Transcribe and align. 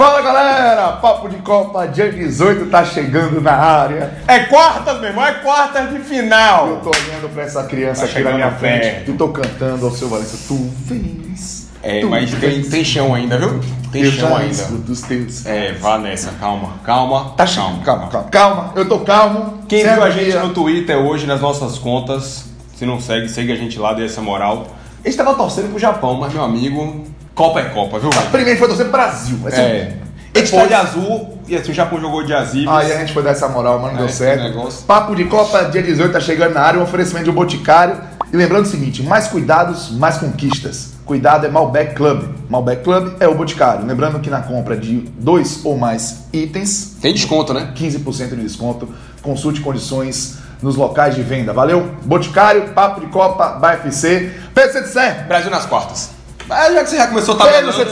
Fala 0.00 0.22
galera, 0.22 0.92
Papo 0.92 1.28
de 1.28 1.36
Copa, 1.42 1.86
dia 1.86 2.10
18 2.10 2.70
tá 2.70 2.82
chegando 2.86 3.38
na 3.38 3.52
área. 3.52 4.14
É 4.26 4.38
quartas, 4.38 4.98
meu 4.98 5.10
irmão, 5.10 5.26
é 5.26 5.34
quartas 5.34 5.90
de 5.90 5.98
final. 5.98 6.68
Eu 6.68 6.76
tô 6.78 6.88
olhando 6.88 7.28
pra 7.34 7.42
essa 7.42 7.64
criança 7.64 8.06
Tá 8.06 8.12
aqui 8.12 8.22
na 8.22 8.32
minha 8.32 8.50
frente 8.50 8.80
perto. 8.80 9.10
e 9.10 9.14
tô 9.14 9.28
cantando 9.28 9.84
ao 9.84 9.92
seu 9.92 10.08
Valença. 10.08 10.38
Tu 10.48 10.54
vens. 10.86 11.68
É, 11.82 12.00
tu 12.00 12.08
mas 12.08 12.30
tem, 12.30 12.38
vens. 12.40 12.68
tem 12.68 12.82
chão 12.82 13.14
ainda, 13.14 13.36
viu? 13.36 13.60
Tem 13.92 14.02
Eu 14.04 14.10
chão 14.10 14.34
ainda. 14.34 14.50
escuto 14.52 14.90
os 14.90 15.02
teus. 15.02 15.44
É, 15.44 15.72
vá 15.74 15.98
nessa, 15.98 16.30
calma, 16.40 16.78
calma. 16.82 17.34
Tá 17.36 17.44
calma, 17.46 17.82
calma, 17.84 18.08
calma, 18.08 18.28
calma. 18.30 18.72
Eu 18.76 18.88
tô 18.88 19.00
calmo. 19.00 19.64
Quem 19.68 19.82
viu 19.86 20.02
a 20.02 20.08
gente 20.08 20.34
no 20.38 20.54
Twitter 20.54 20.96
hoje 20.96 21.26
nas 21.26 21.42
nossas 21.42 21.76
contas, 21.78 22.46
se 22.74 22.86
não 22.86 22.98
segue, 23.02 23.28
segue 23.28 23.52
a 23.52 23.56
gente 23.56 23.78
lá, 23.78 23.92
dê 23.92 24.06
essa 24.06 24.22
moral. 24.22 24.66
A 25.04 25.06
gente 25.06 25.18
tava 25.18 25.34
torcendo 25.34 25.68
pro 25.68 25.78
Japão, 25.78 26.14
mas 26.14 26.32
meu 26.32 26.42
amigo, 26.42 27.04
Copa 27.34 27.60
é 27.60 27.64
Copa, 27.64 27.98
viu? 27.98 28.10
velho? 28.10 28.30
Primeiro 28.30 28.58
foi 28.58 28.68
torcer 28.68 28.88
Brasil. 28.88 29.38
Esse 29.46 29.60
É. 29.60 29.96
A 30.32 30.38
gente 30.38 30.50
foi 30.50 30.68
de 30.68 30.74
azul 30.74 31.38
e 31.48 31.56
assim, 31.56 31.72
o 31.72 31.74
Japão 31.74 32.00
jogou 32.00 32.24
de 32.24 32.32
azul. 32.32 32.70
Aí 32.70 32.92
a 32.92 32.98
gente 32.98 33.12
foi 33.12 33.22
dar 33.22 33.30
essa 33.30 33.48
moral, 33.48 33.80
mas 33.80 33.92
não 33.92 34.00
É, 34.00 34.06
deu 34.06 34.08
certo. 34.08 34.84
Papo 34.86 35.16
de 35.16 35.24
Copa, 35.24 35.64
dia 35.64 35.82
18, 35.82 36.12
tá 36.12 36.20
chegando 36.20 36.54
na 36.54 36.60
área, 36.60 36.78
um 36.78 36.84
oferecimento 36.84 37.24
de 37.24 37.30
um 37.30 37.34
boticário. 37.34 37.96
E 38.32 38.36
lembrando 38.36 38.64
o 38.64 38.68
seguinte, 38.68 39.02
mais 39.02 39.26
cuidados, 39.26 39.90
mais 39.90 40.18
conquistas. 40.18 40.90
Cuidado 41.04 41.44
é 41.44 41.48
Malbec 41.48 41.96
Club. 41.96 42.22
Malbec 42.48 42.84
Club 42.84 43.16
é 43.18 43.26
o 43.26 43.34
boticário. 43.34 43.84
Lembrando 43.84 44.20
que 44.20 44.30
na 44.30 44.40
compra 44.42 44.76
de 44.76 44.98
dois 45.18 45.64
ou 45.64 45.76
mais 45.76 46.26
itens, 46.32 46.96
Tem 47.02 47.12
desconto, 47.12 47.52
né? 47.52 47.72
15% 47.74 48.28
de 48.28 48.36
desconto. 48.36 48.88
Consulte 49.20 49.60
condições 49.60 50.38
nos 50.62 50.76
locais 50.76 51.16
de 51.16 51.22
venda. 51.22 51.52
Valeu? 51.52 51.90
Boticário, 52.04 52.68
Papo 52.68 53.00
de 53.00 53.06
Copa, 53.08 53.58
BFC. 53.58 54.30
Pedro 54.54 54.72
Cetissé, 54.72 55.24
Brasil 55.26 55.50
nas 55.50 55.66
quartas. 55.66 56.10
Mas 56.50 56.74
já 56.74 56.82
que 56.82 56.90
você 56.90 56.96
já 56.96 57.06
começou 57.06 57.34
a 57.36 57.38
tá 57.38 57.44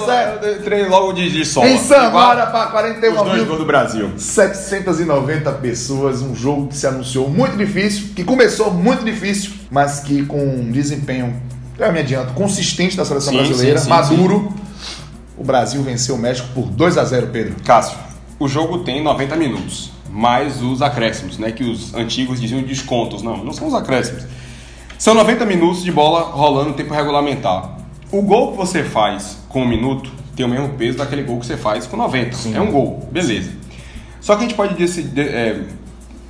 sabe. 0.04 0.46
eu 0.46 0.58
entrei 0.58 0.84
logo 0.86 1.12
de, 1.12 1.30
de 1.30 1.44
sola. 1.44 1.68
em 1.68 1.78
Samara, 1.78 2.46
para 2.46 2.64
Os 2.64 2.70
41 2.72 3.14
dois 3.14 3.34
mil 3.34 3.46
gols 3.46 3.58
do 3.60 3.64
Brasil. 3.64 4.10
790 4.18 5.52
pessoas, 5.52 6.22
um 6.22 6.34
jogo 6.34 6.66
que 6.66 6.76
se 6.76 6.84
anunciou 6.84 7.28
muito 7.28 7.56
difícil, 7.56 8.08
que 8.16 8.24
começou 8.24 8.74
muito 8.74 9.04
difícil, 9.04 9.52
mas 9.70 10.00
que 10.00 10.26
com 10.26 10.44
um 10.44 10.72
desempenho, 10.72 11.40
eu 11.78 11.92
me 11.92 12.00
adianto, 12.00 12.32
consistente 12.32 12.96
da 12.96 13.04
seleção 13.04 13.32
Sim, 13.32 13.38
brasileira, 13.38 13.78
sim, 13.78 13.84
sim, 13.84 13.90
maduro, 13.90 14.52
o 15.36 15.44
Brasil 15.44 15.80
venceu 15.84 16.16
o 16.16 16.18
México 16.18 16.48
por 16.52 16.66
2 16.66 16.98
a 16.98 17.04
0 17.04 17.28
Pedro. 17.28 17.54
Cássio, 17.64 17.96
o 18.40 18.48
jogo 18.48 18.78
tem 18.78 19.00
90 19.00 19.36
minutos, 19.36 19.92
mais 20.10 20.60
os 20.60 20.82
acréscimos, 20.82 21.38
né? 21.38 21.52
Que 21.52 21.62
os 21.62 21.94
antigos 21.94 22.40
diziam 22.40 22.60
descontos. 22.62 23.22
Não, 23.22 23.36
não 23.36 23.52
são 23.52 23.68
os 23.68 23.74
acréscimos. 23.74 24.24
São 24.98 25.14
90 25.14 25.46
minutos 25.46 25.84
de 25.84 25.92
bola 25.92 26.22
rolando 26.22 26.72
tempo 26.72 26.92
regulamentar. 26.92 27.77
O 28.10 28.22
gol 28.22 28.52
que 28.52 28.56
você 28.56 28.82
faz 28.84 29.38
com 29.48 29.62
um 29.62 29.68
minuto 29.68 30.10
tem 30.34 30.46
o 30.46 30.48
mesmo 30.48 30.70
peso 30.70 30.98
daquele 30.98 31.22
gol 31.22 31.40
que 31.40 31.46
você 31.46 31.56
faz 31.56 31.86
com 31.86 31.96
90. 31.96 32.36
Sim. 32.36 32.54
É 32.54 32.60
um 32.60 32.70
gol, 32.70 33.08
beleza. 33.10 33.50
Só 34.20 34.34
que 34.34 34.44
a 34.44 34.48
gente 34.48 34.54
pode 34.54 34.74
é, 35.20 35.62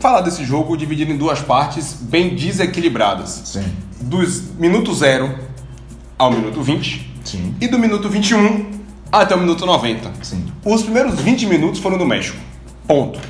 falar 0.01 0.23
desse 0.23 0.45
jogo 0.45 0.77
dividido 0.77 1.13
em 1.13 1.17
duas 1.17 1.41
partes 1.41 1.95
bem 1.95 2.35
desequilibradas. 2.35 3.43
Sim. 3.45 3.65
Dos 4.01 4.55
minuto 4.59 4.95
zero 4.95 5.35
ao 6.19 6.31
minuto 6.33 6.63
20 6.63 7.15
Sim. 7.25 7.55
e 7.61 7.69
do 7.69 7.79
minuto 7.79 8.09
21 8.09 8.71
até 9.11 9.35
o 9.35 9.39
minuto 9.39 9.65
90. 9.65 10.13
Sim. 10.23 10.47
Os 10.65 10.83
primeiros 10.83 11.21
20 11.21 11.47
minutos 11.47 11.81
foram 11.81 11.99
do 11.99 12.07
México. 12.07 12.39
Ponto. 12.87 13.21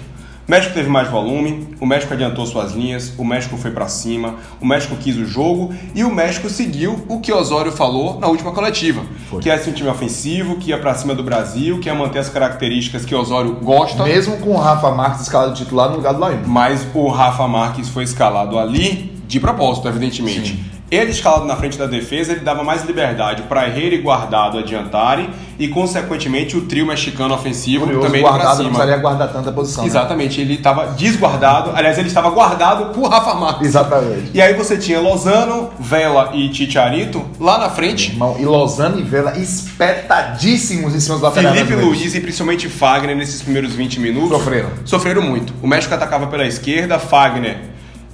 O 0.49 0.51
México 0.51 0.73
teve 0.73 0.89
mais 0.89 1.11
volume, 1.11 1.69
o 1.79 1.85
México 1.85 2.15
adiantou 2.15 2.47
suas 2.47 2.73
linhas, 2.73 3.13
o 3.19 3.23
México 3.23 3.59
foi 3.59 3.71
pra 3.71 3.87
cima, 3.87 4.37
o 4.59 4.65
México 4.65 4.97
quis 4.97 5.15
o 5.19 5.27
jogo 5.27 5.75
e 5.95 6.03
o 6.03 6.11
México 6.11 6.49
seguiu 6.49 7.05
o 7.07 7.21
que 7.21 7.31
Osório 7.31 7.71
falou 7.71 8.19
na 8.19 8.29
última 8.29 8.51
coletiva, 8.53 9.03
Foi. 9.29 9.43
que 9.43 9.51
é 9.51 9.59
ser 9.59 9.69
um 9.69 9.73
time 9.75 9.91
ofensivo, 9.91 10.57
que 10.57 10.71
ia 10.71 10.79
pra 10.79 10.95
cima 10.95 11.15
do 11.15 11.23
Brasil, 11.23 11.79
que 11.81 11.91
ia 11.91 11.95
manter 11.95 12.21
as 12.21 12.31
características 12.31 13.05
que 13.05 13.15
Osório 13.15 13.57
gosta. 13.57 14.05
Mesmo 14.05 14.39
com 14.39 14.53
o 14.53 14.57
Rafa 14.57 14.91
Marques 14.91 15.21
escalado 15.21 15.53
titular 15.53 15.91
no 15.91 15.97
lugar 15.97 16.15
do 16.15 16.21
Laim. 16.21 16.41
Mas 16.47 16.87
o 16.95 17.09
Rafa 17.09 17.47
Marques 17.47 17.91
foi 17.91 18.05
escalado 18.05 18.59
ali 18.59 19.13
de 19.29 19.39
propósito, 19.39 19.87
evidentemente. 19.87 20.53
Sim. 20.53 20.78
Ele 20.91 21.11
escalado 21.11 21.45
na 21.45 21.55
frente 21.55 21.77
da 21.77 21.87
defesa, 21.87 22.33
ele 22.33 22.41
dava 22.41 22.65
mais 22.65 22.85
liberdade 22.85 23.43
para 23.43 23.67
Herrera 23.67 23.95
e 23.95 23.99
Guardado 23.99 24.59
adiantarem 24.59 25.29
e, 25.59 25.69
consequentemente, 25.69 26.57
o 26.57 26.63
trio 26.63 26.87
mexicano 26.87 27.35
ofensivo 27.35 27.85
Curioso, 27.85 28.07
também 28.07 28.23
guardado 28.23 28.49
não 28.49 28.57
cima. 28.57 28.69
precisaria 28.71 28.97
guardar 28.97 29.33
tanta 29.33 29.53
posição. 29.53 29.85
né? 29.85 29.89
Exatamente, 29.89 30.41
ele 30.41 30.55
estava 30.55 30.87
desguardado. 30.93 31.73
Aliás, 31.75 31.99
ele 31.99 32.09
estava 32.09 32.31
guardado 32.31 32.87
por 32.95 33.11
Rafa 33.11 33.35
Marques. 33.35 33.67
Exatamente. 33.69 34.31
E 34.33 34.41
aí 34.41 34.55
você 34.55 34.79
tinha 34.79 34.99
Lozano, 35.01 35.71
Vela 35.79 36.31
e 36.33 36.49
Titiarito 36.49 37.25
lá 37.39 37.59
na 37.59 37.69
frente. 37.69 38.13
Irmão, 38.13 38.37
e 38.39 38.45
Lozano 38.47 38.99
e 38.99 39.03
Vela 39.03 39.37
espetadíssimos 39.37 40.95
em 40.95 41.01
cima 41.01 41.17
dos 41.17 41.23
laterais 41.23 41.59
Felipe. 41.59 41.85
Luiz 41.85 42.15
e 42.15 42.21
principalmente 42.21 42.69
Fagner 42.69 43.17
nesses 43.17 43.43
primeiros 43.43 43.75
20 43.75 44.01
minutos 44.01 44.31
Sofreram. 44.31 44.71
Sofreram 44.85 45.23
muito. 45.23 45.53
O 45.63 45.67
México 45.67 45.95
atacava 45.95 46.27
pela 46.29 46.47
esquerda, 46.47 46.99
Fagner, 46.99 47.59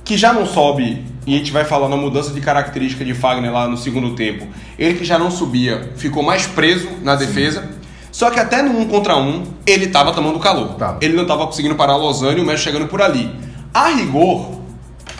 que 0.04 0.16
já 0.16 0.32
não 0.32 0.46
sobe, 0.46 1.04
e 1.26 1.34
a 1.34 1.38
gente 1.38 1.50
vai 1.52 1.64
falar 1.64 1.88
na 1.88 1.96
mudança 1.96 2.30
de 2.32 2.40
característica 2.40 3.04
de 3.04 3.14
Fagner 3.14 3.52
lá 3.52 3.66
no 3.68 3.76
segundo 3.76 4.14
tempo. 4.14 4.46
Ele 4.78 4.94
que 4.98 5.04
já 5.04 5.18
não 5.18 5.30
subia, 5.30 5.92
ficou 5.96 6.22
mais 6.22 6.46
preso 6.46 6.88
na 7.02 7.14
defesa. 7.16 7.68
Só 8.12 8.30
que 8.30 8.38
até 8.38 8.62
no 8.62 8.78
um 8.78 8.86
contra 8.86 9.16
um, 9.16 9.42
ele 9.66 9.86
estava 9.86 10.12
tomando 10.12 10.38
calor. 10.38 10.74
Tava. 10.74 10.98
Ele 11.00 11.14
não 11.14 11.22
estava 11.22 11.46
conseguindo 11.46 11.74
parar 11.74 11.96
Lozano 11.96 12.38
e 12.38 12.40
o 12.40 12.44
México 12.46 12.70
chegando 12.70 12.86
por 12.88 13.02
ali. 13.02 13.28
A 13.72 13.88
rigor, 13.88 14.60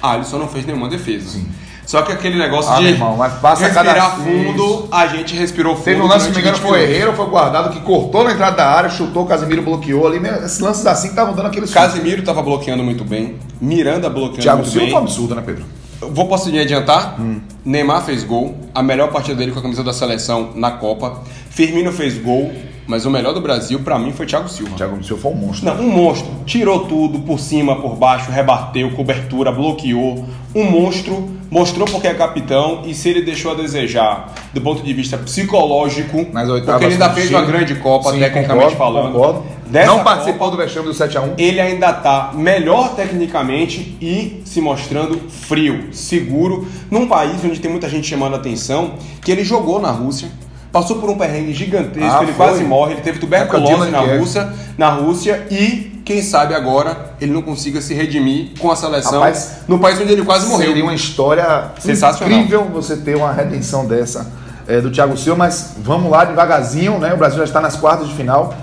Alisson 0.03 0.39
não 0.39 0.49
fez 0.49 0.65
nenhuma 0.67 0.89
defesa. 0.89 1.41
Só 1.87 2.01
que 2.03 2.13
aquele 2.13 2.39
negócio 2.39 2.73
Ah, 2.73 2.77
de 2.79 2.87
irmão, 2.87 3.15
mas 3.17 3.35
passa 3.35 3.65
respirar 3.65 3.95
cada- 3.95 4.11
fundo, 4.17 4.89
a 4.91 5.07
gente 5.07 5.35
respirou 5.35 5.75
fundo. 5.75 5.85
Teve 5.85 6.01
um 6.01 6.07
lance, 6.07 6.21
se 6.21 6.29
não 6.29 6.35
me 6.37 6.41
engano, 6.41 6.57
20 6.57 6.63
foi 6.63 6.71
o 6.71 6.75
minutos. 6.77 6.95
Herrera 6.95 7.11
ou 7.11 7.17
foi 7.17 7.27
guardado 7.27 7.73
que 7.75 7.81
cortou 7.81 8.25
na 8.25 8.33
entrada 8.33 8.57
da 8.57 8.67
área, 8.71 8.89
chutou, 8.89 9.25
o 9.25 9.27
Casemiro 9.27 9.61
bloqueou 9.63 10.07
ali. 10.07 10.19
Esses 10.45 10.61
lances 10.61 10.87
assim 10.87 11.09
que 11.09 11.13
estavam 11.13 11.35
dando 11.35 11.47
aquele 11.47 11.67
susto. 11.67 11.75
Casemiro 11.79 12.21
estava 12.21 12.41
bloqueando 12.43 12.83
muito 12.83 13.05
bem. 13.05 13.37
Miranda 13.61 14.09
bloqueando 14.09 14.41
Thiago 14.41 14.59
muito 14.59 14.71
Silva 14.71 14.85
bem. 14.87 14.93
foi 14.95 15.01
um 15.01 15.03
absurdo, 15.05 15.35
né, 15.35 15.43
Pedro? 15.45 15.65
Vou 16.13 16.27
posso 16.29 16.51
me 16.51 16.59
adiantar? 16.59 17.21
Hum. 17.21 17.41
Neymar 17.65 18.05
fez 18.05 18.25
gol, 18.25 18.57
a 18.75 18.83
melhor 18.83 19.11
partida 19.11 19.37
dele 19.37 19.53
com 19.53 19.59
a 19.59 19.63
camisa 19.63 19.83
da 19.83 19.93
seleção 19.93 20.51
na 20.55 20.71
Copa. 20.73 21.23
Firmino 21.51 21.93
fez 21.93 22.19
gol, 22.19 22.53
mas 22.87 23.07
o 23.07 23.11
melhor 23.11 23.33
do 23.33 23.41
Brasil 23.41 23.81
pra 23.81 23.99
mim 23.99 24.13
foi 24.13 24.27
Thiago 24.27 24.49
Silva. 24.49 24.77
Thiago 24.77 25.03
Silva 25.03 25.23
foi 25.23 25.33
um 25.33 25.37
monstro. 25.37 25.67
Não, 25.67 25.81
um 25.81 25.91
monstro. 25.91 26.31
Tirou 26.45 26.81
tudo, 26.87 27.21
por 27.21 27.39
cima, 27.41 27.77
por 27.77 27.97
baixo, 27.97 28.31
rebateu, 28.31 28.91
cobertura, 28.93 29.51
bloqueou. 29.51 30.25
Um 30.55 30.71
monstro, 30.71 31.31
mostrou 31.51 31.87
porque 31.87 32.07
é 32.07 32.15
capitão 32.15 32.83
e 32.85 32.95
se 32.95 33.09
ele 33.09 33.23
deixou 33.23 33.53
a 33.53 33.55
desejar 33.55 34.33
do 34.53 34.61
ponto 34.61 34.83
de 34.83 34.93
vista 34.93 35.17
psicológico, 35.19 36.27
Nas 36.33 36.49
oitavas 36.49 36.81
porque 36.81 36.85
ele 36.85 36.93
ainda 36.95 37.11
fez 37.11 37.31
uma 37.31 37.43
grande 37.43 37.75
Copa, 37.77 38.13
Sim, 38.13 38.19
tecnicamente 38.19 38.77
concordo, 38.77 38.77
falando. 38.77 39.13
concordo. 39.13 39.43
Dessa 39.67 39.87
Não 39.87 40.05
participou 40.05 40.51
do 40.51 40.57
vexame 40.57 40.87
do 40.87 40.93
7x1. 40.95 41.33
ele 41.39 41.61
ainda 41.61 41.93
tá 41.93 42.31
melhor 42.35 42.95
tecnicamente 42.95 43.97
e 44.01 44.43
se 44.45 44.61
mostrando 44.61 45.19
frio, 45.29 45.89
seguro, 45.93 46.67
num 46.91 47.07
país 47.09 47.43
onde 47.45 47.59
tem 47.61 47.71
muita 47.71 47.89
gente 47.89 48.07
chamando 48.07 48.35
a 48.35 48.37
atenção, 48.37 48.95
que 49.23 49.33
ele 49.33 49.43
jogou 49.45 49.81
na 49.81 49.91
Rússia, 49.91 50.29
passou 50.71 50.97
por 50.97 51.09
um 51.11 51.17
perrengue 51.17 51.53
gigantesco, 51.53 52.19
Ah, 52.19 52.23
ele 52.23 52.33
foi. 52.33 52.47
quase 52.47 52.65
morre, 52.65 52.93
ele 52.95 53.01
teve 53.01 53.19
tuberculose 53.19 53.91
na. 53.91 54.01
Rússia, 54.01 54.53
na 54.77 54.91
Rússia 54.91 55.47
e 55.51 55.93
quem 56.05 56.21
sabe 56.21 56.53
agora 56.55 57.15
ele 57.19 57.33
não 57.33 57.41
consiga 57.41 57.81
se 57.81 57.95
redimir 57.95 58.51
com 58.59 58.71
a 58.71 58.77
seleção 58.77 59.21
Rapaz, 59.21 59.61
no 59.67 59.79
país 59.79 59.99
onde 59.99 60.13
ele 60.13 60.23
quase 60.25 60.47
morreu. 60.47 60.69
Seria 60.69 60.83
uma 60.85 60.95
história 60.95 61.71
Sensacional. 61.79 62.39
incrível 62.39 62.65
você 62.65 62.97
ter 62.97 63.17
uma 63.17 63.33
redenção 63.33 63.87
dessa 63.87 64.31
é, 64.67 64.81
do 64.81 64.91
Thiago 64.91 65.17
Silva, 65.17 65.39
mas 65.39 65.75
vamos 65.79 66.11
lá 66.11 66.25
devagarzinho, 66.25 66.99
né? 66.99 67.15
O 67.15 67.17
Brasil 67.17 67.39
já 67.39 67.45
está 67.45 67.61
nas 67.61 67.77
quartas 67.77 68.09
de 68.09 68.15
final. 68.15 68.55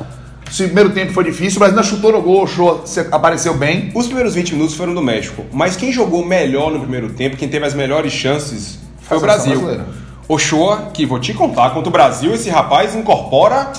O 0.51 0.63
primeiro 0.65 0.89
tempo 0.89 1.13
foi 1.13 1.23
difícil, 1.23 1.57
o 1.57 1.59
Brasil 1.59 1.77
ainda 1.79 1.89
chutou 1.89 2.11
no 2.11 2.21
gol, 2.21 2.43
o 2.43 2.47
show 2.47 2.83
apareceu 3.11 3.53
bem. 3.53 3.89
Os 3.95 4.05
primeiros 4.05 4.35
20 4.35 4.53
minutos 4.53 4.75
foram 4.75 4.93
do 4.93 5.01
México, 5.01 5.45
mas 5.51 5.77
quem 5.77 5.91
jogou 5.91 6.25
melhor 6.25 6.71
no 6.71 6.79
primeiro 6.79 7.09
tempo, 7.13 7.37
quem 7.37 7.47
teve 7.47 7.65
as 7.65 7.73
melhores 7.73 8.11
chances, 8.11 8.79
foi 9.01 9.17
o 9.17 9.21
Brasil. 9.21 9.53
brasileira. 9.59 9.85
Ochoa, 10.27 10.89
que 10.93 11.05
vou 11.05 11.19
te 11.19 11.33
contar, 11.33 11.71
contra 11.71 11.89
o 11.89 11.91
Brasil, 11.91 12.33
esse 12.33 12.49
rapaz 12.49 12.95
incorpora 12.95 13.71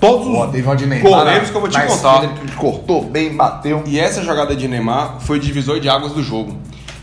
todos 0.00 0.26
Pô, 0.26 0.44
os 0.44 0.50
teve 0.50 0.76
de 0.76 0.86
Neymar 0.86 1.10
goleiros 1.10 1.50
que 1.50 1.56
eu 1.56 1.60
vou 1.60 1.68
te 1.70 1.80
contar. 1.80 2.34
que 2.34 2.52
cortou 2.56 3.04
bem, 3.04 3.34
bateu. 3.36 3.82
E 3.86 3.98
essa 4.00 4.22
jogada 4.22 4.56
de 4.56 4.66
Neymar 4.66 5.20
foi 5.20 5.36
o 5.36 5.40
divisor 5.40 5.78
de 5.78 5.88
águas 5.88 6.12
do 6.12 6.22
jogo. 6.22 6.56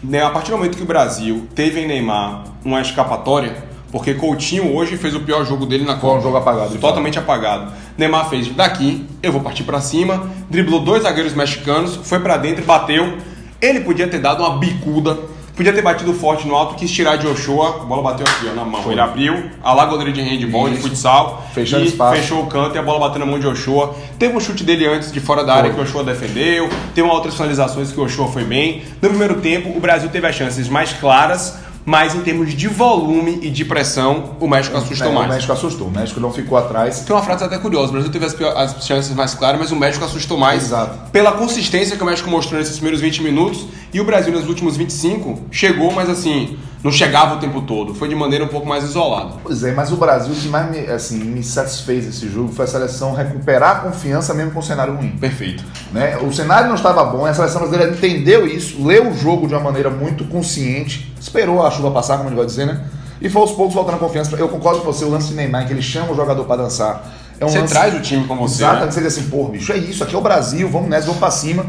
Né, 0.04 0.24
A 0.24 0.30
partir 0.30 0.52
do 0.52 0.58
momento 0.58 0.78
que 0.78 0.84
o 0.84 0.86
Brasil 0.86 1.48
teve 1.56 1.80
em 1.80 1.88
Neymar 1.88 2.44
uma 2.66 2.82
escapatória, 2.82 3.56
porque 3.92 4.14
Coutinho 4.14 4.76
hoje 4.76 4.98
fez 4.98 5.16
o 5.16 5.20
pior 5.22 5.46
jogo 5.46 5.66
dele 5.66 5.86
na 5.86 5.96
Copa. 5.96 6.18
um 6.20 6.22
jogo 6.22 6.38
apagado, 6.38 6.70
de 6.72 6.78
Totalmente 6.78 7.18
apagado. 7.20 7.72
Neymar 7.98 8.30
fez 8.30 8.48
daqui, 8.50 9.06
eu 9.24 9.32
vou 9.32 9.42
partir 9.42 9.64
pra 9.64 9.80
cima, 9.82 10.30
driblou 10.50 10.80
dois 10.82 11.04
zagueiros 11.04 11.34
mexicanos, 11.34 11.96
foi 12.04 12.20
pra 12.20 12.38
dentro 12.38 12.62
e 12.64 12.66
bateu. 12.66 13.18
Ele 13.62 13.80
podia 13.82 14.08
ter 14.08 14.20
dado 14.20 14.44
uma 14.44 14.58
bicuda, 14.58 15.18
podia 15.56 15.74
ter 15.74 15.82
batido 15.82 16.14
forte 16.14 16.48
no 16.48 16.56
alto, 16.56 16.76
quis 16.76 16.92
tirar 16.92 17.16
de 17.16 17.26
Ochoa, 17.26 17.82
a 17.82 17.86
bola 17.86 18.04
bateu 18.04 18.24
aqui 18.28 18.46
ó, 18.52 18.54
na 18.54 18.64
mão. 18.64 18.92
Ele 18.92 19.02
abriu, 19.02 19.50
a 19.64 19.74
lá 19.74 19.86
goleiro 19.86 20.14
de 20.14 20.22
handball, 20.22 20.70
de 20.70 20.76
Isso. 20.76 20.84
futsal, 20.88 21.44
Fechando 21.56 21.86
e 21.86 21.88
espaço. 21.88 22.16
fechou 22.18 22.44
o 22.44 22.46
canto 22.46 22.76
e 22.76 22.78
a 22.78 22.84
bola 22.84 23.00
bateu 23.00 23.18
na 23.20 23.26
mão 23.26 23.40
de 23.40 23.48
Ochoa. 23.48 23.96
Teve 24.20 24.38
um 24.38 24.40
chute 24.40 24.64
dele 24.64 24.86
antes 24.86 25.12
de 25.12 25.20
fora 25.20 25.44
da 25.44 25.56
área 25.56 25.74
que 25.74 25.80
o 25.80 25.82
Ochoa 25.82 26.04
defendeu. 26.04 26.70
Tem 26.94 27.04
uma 27.04 27.14
outras 27.14 27.34
finalizações 27.34 27.92
que 27.92 28.00
o 28.00 28.04
Ochoa 28.04 28.28
foi 28.28 28.44
bem. 28.44 28.84
No 29.02 29.10
primeiro 29.10 29.36
tempo, 29.42 29.76
o 29.76 29.80
Brasil 29.80 30.10
teve 30.10 30.28
as 30.28 30.36
chances 30.36 30.70
mais 30.70 30.94
claras, 30.94 31.58
mas 31.88 32.14
em 32.14 32.20
termos 32.20 32.54
de 32.54 32.68
volume 32.68 33.40
e 33.42 33.50
de 33.50 33.64
pressão, 33.64 34.32
o 34.42 34.48
México 34.48 34.76
assustou 34.76 35.08
É, 35.08 35.14
mais. 35.14 35.28
O 35.28 35.34
México 35.34 35.54
assustou. 35.54 35.88
O 35.88 35.92
México 35.92 36.20
não 36.20 36.34
ficou 36.34 36.58
atrás. 36.58 37.00
Tem 37.00 37.16
uma 37.16 37.24
frase 37.24 37.46
até 37.46 37.58
curiosa, 37.58 37.88
o 37.88 37.92
Brasil 37.94 38.12
teve 38.12 38.26
as, 38.26 38.36
as 38.42 38.86
chances 38.86 39.16
mais 39.16 39.34
claras, 39.34 39.58
mas 39.58 39.72
o 39.72 39.76
México 39.78 40.04
assustou 40.04 40.38
mais 40.38 40.64
Exato. 40.66 41.10
pela 41.12 41.32
consistência 41.32 41.96
que 41.96 42.04
o 42.04 42.06
México 42.06 42.30
mostrou 42.30 42.60
nesses 42.60 42.76
primeiros 42.76 43.00
20 43.00 43.24
minutos 43.24 43.68
e 43.94 44.02
o 44.02 44.04
Brasil 44.04 44.34
nos 44.34 44.50
últimos 44.50 44.76
25 44.76 45.44
chegou, 45.50 45.94
mas 45.94 46.10
assim, 46.10 46.58
não 46.84 46.92
chegava 46.92 47.36
o 47.36 47.40
tempo 47.40 47.62
todo, 47.62 47.94
foi 47.96 48.08
de 48.08 48.16
maneira 48.16 48.46
um 48.46 48.48
pouco 48.48 48.68
mais 48.68 48.84
isolada. 48.84 49.34
Pois 49.44 49.64
é, 49.64 49.72
mas 49.74 49.92
o 49.92 49.98
Brasil, 49.98 50.34
o 50.34 50.36
que 50.36 50.48
mais 50.48 50.70
me, 50.70 50.80
assim, 50.92 51.18
me 51.18 51.44
satisfez 51.44 52.08
esse 52.08 52.30
jogo 52.30 52.52
foi 52.54 52.66
a 52.66 52.68
seleção 52.68 53.14
recuperar 53.14 53.78
a 53.78 53.80
confiança 53.80 54.34
mesmo 54.34 54.52
com 54.52 54.60
o 54.60 54.64
cenário 54.64 54.96
ruim. 54.96 55.10
Perfeito. 55.18 55.64
né? 55.92 56.18
O 56.18 56.32
cenário 56.32 56.68
não 56.68 56.76
estava 56.76 57.04
bom, 57.04 57.26
a 57.26 57.34
seleção 57.34 57.62
brasileira 57.62 57.94
entendeu 57.94 58.46
isso, 58.46 58.86
leu 58.86 59.10
o 59.10 59.14
jogo 59.18 59.48
de 59.48 59.54
uma 59.54 59.64
maneira 59.64 59.90
muito 59.90 60.24
consciente, 60.26 61.14
esperou 61.20 61.66
a 61.66 61.72
chuva 61.72 61.92
passar, 61.92 62.18
como 62.18 62.28
a 62.28 62.30
gente 62.30 62.38
vai 62.38 62.46
dizer, 62.46 62.66
né? 62.66 62.86
E 63.20 63.30
foi 63.30 63.42
aos 63.42 63.52
poucos 63.52 63.74
voltando 63.74 63.96
a 63.96 64.00
confiança. 64.00 64.36
Eu 64.36 64.48
concordo 64.48 64.82
com 64.82 64.86
você, 64.94 65.04
o 65.04 65.10
lance 65.10 65.30
de 65.30 65.34
Neymar, 65.34 65.66
que 65.66 65.74
ele 65.74 65.82
chama 65.82 66.12
o 66.12 66.16
jogador 66.16 66.46
para 66.46 66.62
dançar. 66.64 67.04
É 67.40 67.46
um 67.46 67.50
Você 67.50 67.60
lance... 67.60 67.74
traz 67.74 67.96
o 67.96 68.00
time 68.00 68.26
com 68.28 68.36
você, 68.36 68.64
Exatamente, 68.64 68.86
né? 68.86 68.92
você 68.92 69.02
diz 69.02 69.18
assim, 69.18 69.30
pô, 69.30 69.46
bicho, 69.46 69.72
é 69.72 69.78
isso, 69.78 70.04
aqui 70.04 70.16
é 70.16 70.18
o 70.18 70.22
Brasil, 70.22 70.70
vamos 70.70 70.90
nessa, 70.90 71.06
vamos 71.06 71.20
pra 71.20 71.32
cima. 71.32 71.66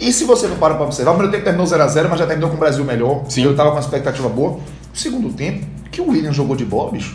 E 0.00 0.12
se 0.12 0.24
você 0.24 0.48
não 0.48 0.56
para 0.56 0.74
pra 0.74 0.86
observar, 0.86 1.10
o 1.12 1.14
primeiro 1.14 1.32
tempo 1.32 1.44
terminou 1.44 1.66
0x0, 1.66 2.08
mas 2.08 2.18
já 2.18 2.26
terminou 2.26 2.48
com 2.48 2.56
o 2.56 2.58
Brasil 2.58 2.84
melhor. 2.84 3.24
Sim. 3.28 3.44
Eu 3.44 3.54
tava 3.54 3.68
com 3.70 3.76
uma 3.76 3.82
expectativa 3.82 4.28
boa. 4.28 4.58
O 4.92 4.96
segundo 4.96 5.30
tempo, 5.32 5.66
que 5.92 6.00
o 6.00 6.08
William 6.08 6.32
jogou 6.32 6.56
de 6.56 6.64
bola, 6.64 6.92
bicho. 6.92 7.14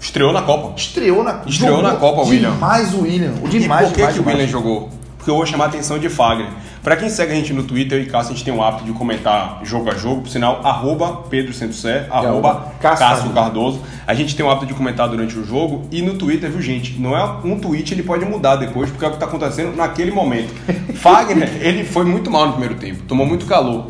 Estreou 0.00 0.32
na 0.32 0.42
Copa. 0.42 0.74
Estreou 0.76 1.22
na 1.22 1.42
Estreou 1.46 1.80
na 1.80 1.94
Copa, 1.94 2.22
o 2.22 2.28
William. 2.28 2.50
Demais 2.50 2.92
o 2.92 3.02
William. 3.02 3.32
O 3.42 3.46
E 3.46 3.50
demais, 3.50 3.86
por 3.86 3.94
que, 3.94 3.96
demais, 3.98 4.14
que 4.14 4.20
o 4.20 4.22
demais. 4.22 4.38
William 4.38 4.50
jogou? 4.50 4.90
Porque 5.24 5.30
eu 5.30 5.36
vou 5.36 5.46
chamar 5.46 5.64
a 5.64 5.68
atenção 5.68 5.98
de 5.98 6.10
Fagner. 6.10 6.50
Pra 6.82 6.96
quem 6.96 7.08
segue 7.08 7.32
a 7.32 7.34
gente 7.34 7.50
no 7.54 7.62
Twitter, 7.62 7.98
eu 7.98 8.02
e 8.02 8.06
Cássio, 8.06 8.32
a 8.32 8.34
gente 8.34 8.44
tem 8.44 8.52
o 8.52 8.62
hábito 8.62 8.84
de 8.84 8.92
comentar 8.92 9.58
jogo 9.64 9.90
a 9.90 9.94
jogo, 9.94 10.20
por 10.20 10.28
sinal, 10.28 10.60
arroba 10.62 11.22
Pedro 11.30 11.54
Centro-Sé, 11.54 12.08
arroba 12.10 12.50
arroba 12.50 12.72
Cássio 12.78 13.30
Cardoso. 13.30 13.80
A 14.06 14.12
gente 14.12 14.36
tem 14.36 14.44
o 14.44 14.50
hábito 14.50 14.66
de 14.66 14.74
comentar 14.74 15.08
durante 15.08 15.38
o 15.38 15.42
jogo 15.42 15.88
e 15.90 16.02
no 16.02 16.18
Twitter, 16.18 16.50
viu 16.50 16.60
gente? 16.60 17.00
Não 17.00 17.16
é 17.16 17.24
um 17.42 17.58
tweet, 17.58 17.94
ele 17.94 18.02
pode 18.02 18.22
mudar 18.26 18.56
depois, 18.56 18.90
porque 18.90 19.02
é 19.02 19.08
o 19.08 19.12
que 19.12 19.16
tá 19.16 19.24
acontecendo 19.24 19.74
naquele 19.74 20.10
momento. 20.10 20.52
Fagner, 20.96 21.56
ele 21.62 21.84
foi 21.84 22.04
muito 22.04 22.30
mal 22.30 22.44
no 22.44 22.52
primeiro 22.52 22.74
tempo, 22.74 23.04
tomou 23.04 23.24
muito 23.24 23.46
calor. 23.46 23.86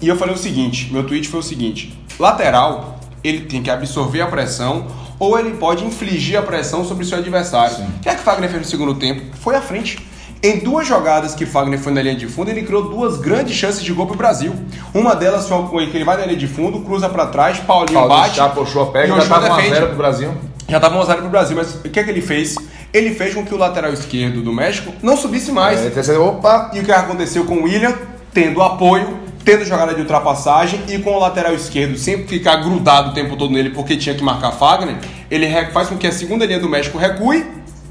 E 0.00 0.08
eu 0.08 0.16
falei 0.16 0.34
o 0.34 0.38
seguinte, 0.38 0.90
meu 0.90 1.06
tweet 1.06 1.28
foi 1.28 1.40
o 1.40 1.42
seguinte, 1.42 2.02
lateral, 2.18 2.98
ele 3.22 3.40
tem 3.40 3.62
que 3.62 3.70
absorver 3.70 4.22
a 4.22 4.26
pressão 4.26 4.86
ou 5.18 5.38
ele 5.38 5.50
pode 5.58 5.84
infligir 5.84 6.38
a 6.38 6.42
pressão 6.42 6.82
sobre 6.82 7.04
seu 7.04 7.18
adversário. 7.18 7.76
O 7.84 8.00
que 8.00 8.08
é 8.08 8.14
que 8.14 8.22
Fagner 8.22 8.48
fez 8.48 8.62
no 8.62 8.68
segundo 8.68 8.94
tempo? 8.94 9.36
Foi 9.36 9.54
à 9.54 9.60
frente. 9.60 10.07
Em 10.40 10.60
duas 10.60 10.86
jogadas 10.86 11.34
que 11.34 11.44
Fagner 11.44 11.80
foi 11.80 11.92
na 11.92 12.00
linha 12.00 12.14
de 12.14 12.28
fundo, 12.28 12.48
ele 12.48 12.62
criou 12.62 12.88
duas 12.88 13.18
grandes 13.18 13.56
chances 13.56 13.82
de 13.82 13.92
gol 13.92 14.06
pro 14.06 14.16
Brasil. 14.16 14.54
Uma 14.94 15.16
delas 15.16 15.48
foi 15.48 15.88
que 15.88 15.96
ele 15.96 16.04
vai 16.04 16.16
na 16.16 16.26
linha 16.26 16.38
de 16.38 16.46
fundo, 16.46 16.80
cruza 16.80 17.08
para 17.08 17.26
trás, 17.26 17.58
Paulinho, 17.58 17.98
Paulinho 17.98 18.20
bate. 18.20 18.36
já 18.36 18.48
puxou 18.48 18.84
a 18.84 18.88
e 18.88 18.92
pega, 18.92 19.14
o 19.14 19.16
já 19.16 19.22
Ochoa 19.24 19.40
tava 19.40 19.56
defende. 19.56 19.76
1x0 19.76 19.86
pro 19.88 19.96
Brasil. 19.96 20.34
Já 20.68 20.78
tava 20.78 21.04
1x0 21.04 21.16
pro 21.16 21.28
Brasil, 21.28 21.56
mas 21.56 21.74
o 21.74 21.88
que 21.88 21.98
é 21.98 22.04
que 22.04 22.10
ele 22.10 22.20
fez? 22.20 22.54
Ele 22.94 23.14
fez 23.14 23.34
com 23.34 23.44
que 23.44 23.52
o 23.52 23.58
lateral 23.58 23.92
esquerdo 23.92 24.40
do 24.40 24.52
México 24.52 24.92
não 25.02 25.16
subisse 25.16 25.50
mais. 25.50 25.84
É, 25.84 25.90
terceiro, 25.90 26.24
opa, 26.24 26.70
E 26.72 26.78
o 26.78 26.84
que 26.84 26.92
aconteceu 26.92 27.44
com 27.44 27.56
o 27.56 27.62
William? 27.64 27.94
Tendo 28.32 28.62
apoio, 28.62 29.18
tendo 29.44 29.64
jogada 29.64 29.92
de 29.92 30.02
ultrapassagem 30.02 30.80
e 30.88 30.98
com 30.98 31.10
o 31.10 31.18
lateral 31.18 31.52
esquerdo 31.52 31.98
sempre 31.98 32.28
ficar 32.28 32.56
grudado 32.56 33.10
o 33.10 33.14
tempo 33.14 33.36
todo 33.36 33.52
nele 33.52 33.70
porque 33.70 33.96
tinha 33.96 34.14
que 34.14 34.22
marcar 34.22 34.52
Fagner, 34.52 34.96
ele 35.28 35.48
faz 35.72 35.88
com 35.88 35.96
que 35.96 36.06
a 36.06 36.12
segunda 36.12 36.46
linha 36.46 36.60
do 36.60 36.68
México 36.68 36.96
recue 36.96 37.44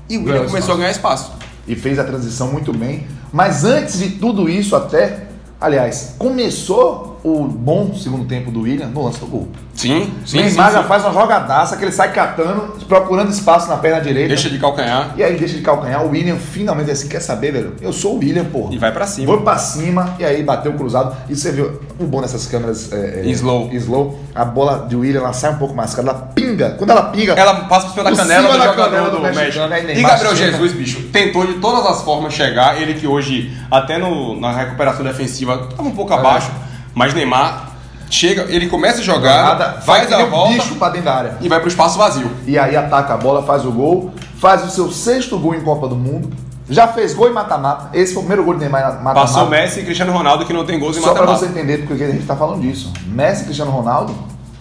e 0.10 0.18
o 0.18 0.22
William 0.22 0.46
começou 0.46 0.58
espaço. 0.60 0.72
a 0.72 0.76
ganhar 0.78 0.92
espaço. 0.92 1.37
E 1.68 1.76
fez 1.76 2.00
a 2.00 2.04
transição 2.04 2.52
muito 2.52 2.74
bem. 2.74 3.06
Mas 3.32 3.64
antes 3.64 4.00
de 4.00 4.12
tudo 4.12 4.50
isso, 4.50 4.76
até, 4.76 5.28
aliás, 5.60 6.16
começou 6.18 7.07
o 7.24 7.44
bom 7.44 7.94
segundo 7.96 8.26
tempo 8.26 8.52
do 8.52 8.62
William 8.62 8.88
no 8.88 9.04
lance 9.06 9.20
do 9.20 9.28
gol. 9.28 9.48
Sim, 9.74 10.12
sim, 10.26 10.38
Neymar 10.42 10.72
já 10.72 10.84
faz 10.84 11.04
uma 11.06 11.14
jogadaça 11.14 11.78
que 11.78 11.84
ele 11.86 11.92
sai 11.92 12.12
catando, 12.12 12.74
procurando 12.88 13.30
espaço 13.30 13.70
na 13.70 13.78
perna 13.78 14.02
direita. 14.02 14.30
Deixa 14.30 14.50
de 14.50 14.58
calcanhar 14.58 15.14
E 15.16 15.24
aí 15.24 15.38
deixa 15.38 15.56
de 15.56 15.62
calcanhar. 15.62 16.04
O 16.04 16.10
William 16.10 16.36
finalmente 16.36 16.90
assim, 16.90 17.08
quer 17.08 17.20
saber, 17.20 17.52
velho? 17.52 17.76
Eu 17.80 17.94
sou 17.94 18.16
o 18.16 18.20
William, 18.20 18.46
porra. 18.46 18.74
e 18.74 18.78
vai 18.80 18.92
pra 18.92 19.06
cima. 19.06 19.28
Vou 19.28 19.42
pra 19.42 19.58
cima 19.60 20.16
e 20.18 20.26
aí 20.26 20.42
bateu 20.42 20.72
o 20.72 20.76
cruzado. 20.76 21.16
E 21.30 21.36
você 21.36 21.52
viu 21.52 21.80
o 22.00 22.06
bom 22.06 22.22
dessas 22.22 22.48
câmeras 22.48 22.92
é, 22.92 23.22
é, 23.24 23.30
Slow. 23.30 23.70
slow. 23.74 24.20
A 24.34 24.44
bola 24.44 24.88
de 24.90 24.96
William 24.96 25.20
ela 25.20 25.34
sai 25.34 25.52
um 25.52 25.58
pouco 25.58 25.76
mais 25.76 25.94
cara. 25.94 26.10
Ela 26.10 26.20
pinga. 26.34 26.72
Quando 26.72 26.90
ela 26.90 27.04
pinga. 27.04 27.34
Ela 27.34 27.54
passa 27.66 27.86
por 27.88 27.92
cima 27.94 28.04
da 28.06 28.10
Por 28.10 28.18
canela 28.18 28.42
cima 28.42 28.54
do 28.54 28.58
da 28.60 28.66
jogador 28.66 28.90
canela 28.90 29.10
do, 29.12 29.18
do 29.18 29.22
mexicano, 29.22 29.76
E 29.76 30.02
Gabriel. 30.02 30.36
Jesus, 30.36 30.72
bicho, 30.74 31.04
tentou 31.14 31.46
de 31.46 31.54
todas 31.56 31.86
as 31.86 32.02
formas 32.02 32.34
chegar. 32.34 32.82
Ele 32.82 32.96
que 32.96 33.06
hoje, 33.06 33.52
até 33.70 34.00
no- 34.00 34.40
na 34.40 34.52
recuperação 34.52 35.04
defensiva, 35.06 35.68
estava 35.70 35.88
um 35.88 35.92
pouco 35.92 36.14
abaixo. 36.14 36.50
Mas 36.98 37.14
Neymar 37.14 37.74
chega, 38.10 38.48
ele 38.50 38.68
começa 38.68 39.02
a 39.02 39.04
jogar, 39.04 39.50
Nada, 39.50 39.82
faz 39.82 40.12
a 40.12 40.26
volta 40.26 40.54
bicho 40.54 40.74
pra 40.78 40.90
dentro 40.90 41.06
da 41.06 41.14
área. 41.14 41.38
e 41.40 41.48
vai 41.48 41.60
pro 41.60 41.68
espaço 41.70 41.96
vazio. 41.96 42.32
E 42.48 42.58
aí 42.58 42.76
ataca 42.76 43.14
a 43.14 43.18
bola, 43.18 43.44
faz 43.44 43.64
o 43.66 43.72
gol, 43.72 44.12
faz 44.40 44.66
o 44.66 44.72
seu 44.72 44.92
sexto 44.92 45.38
gol 45.38 45.54
em 45.54 45.62
Copa 45.62 45.88
do 45.88 45.96
Mundo. 45.96 46.32
Já 46.68 46.88
fez 46.88 47.14
gol 47.14 47.30
em 47.30 47.34
mata-mata. 47.34 47.96
Esse 47.96 48.14
foi 48.16 48.24
o 48.24 48.26
primeiro 48.26 48.44
gol 48.44 48.56
de 48.56 48.62
Neymar 48.62 48.82
mata-mata. 49.04 49.20
Passou 49.20 49.48
Messi 49.48 49.82
e 49.82 49.84
Cristiano 49.86 50.12
Ronaldo 50.12 50.44
que 50.44 50.52
não 50.52 50.66
tem 50.66 50.80
gols 50.80 50.98
em 50.98 51.02
Só 51.02 51.12
pra 51.14 51.22
mata-mata. 51.22 51.46
você 51.46 51.52
entender 51.52 51.86
porque 51.86 52.04
a 52.04 52.10
gente 52.10 52.26
tá 52.26 52.36
falando 52.36 52.62
disso. 52.62 52.92
Messi 53.06 53.44
e 53.44 53.46
Cristiano 53.46 53.70
Ronaldo, 53.70 54.16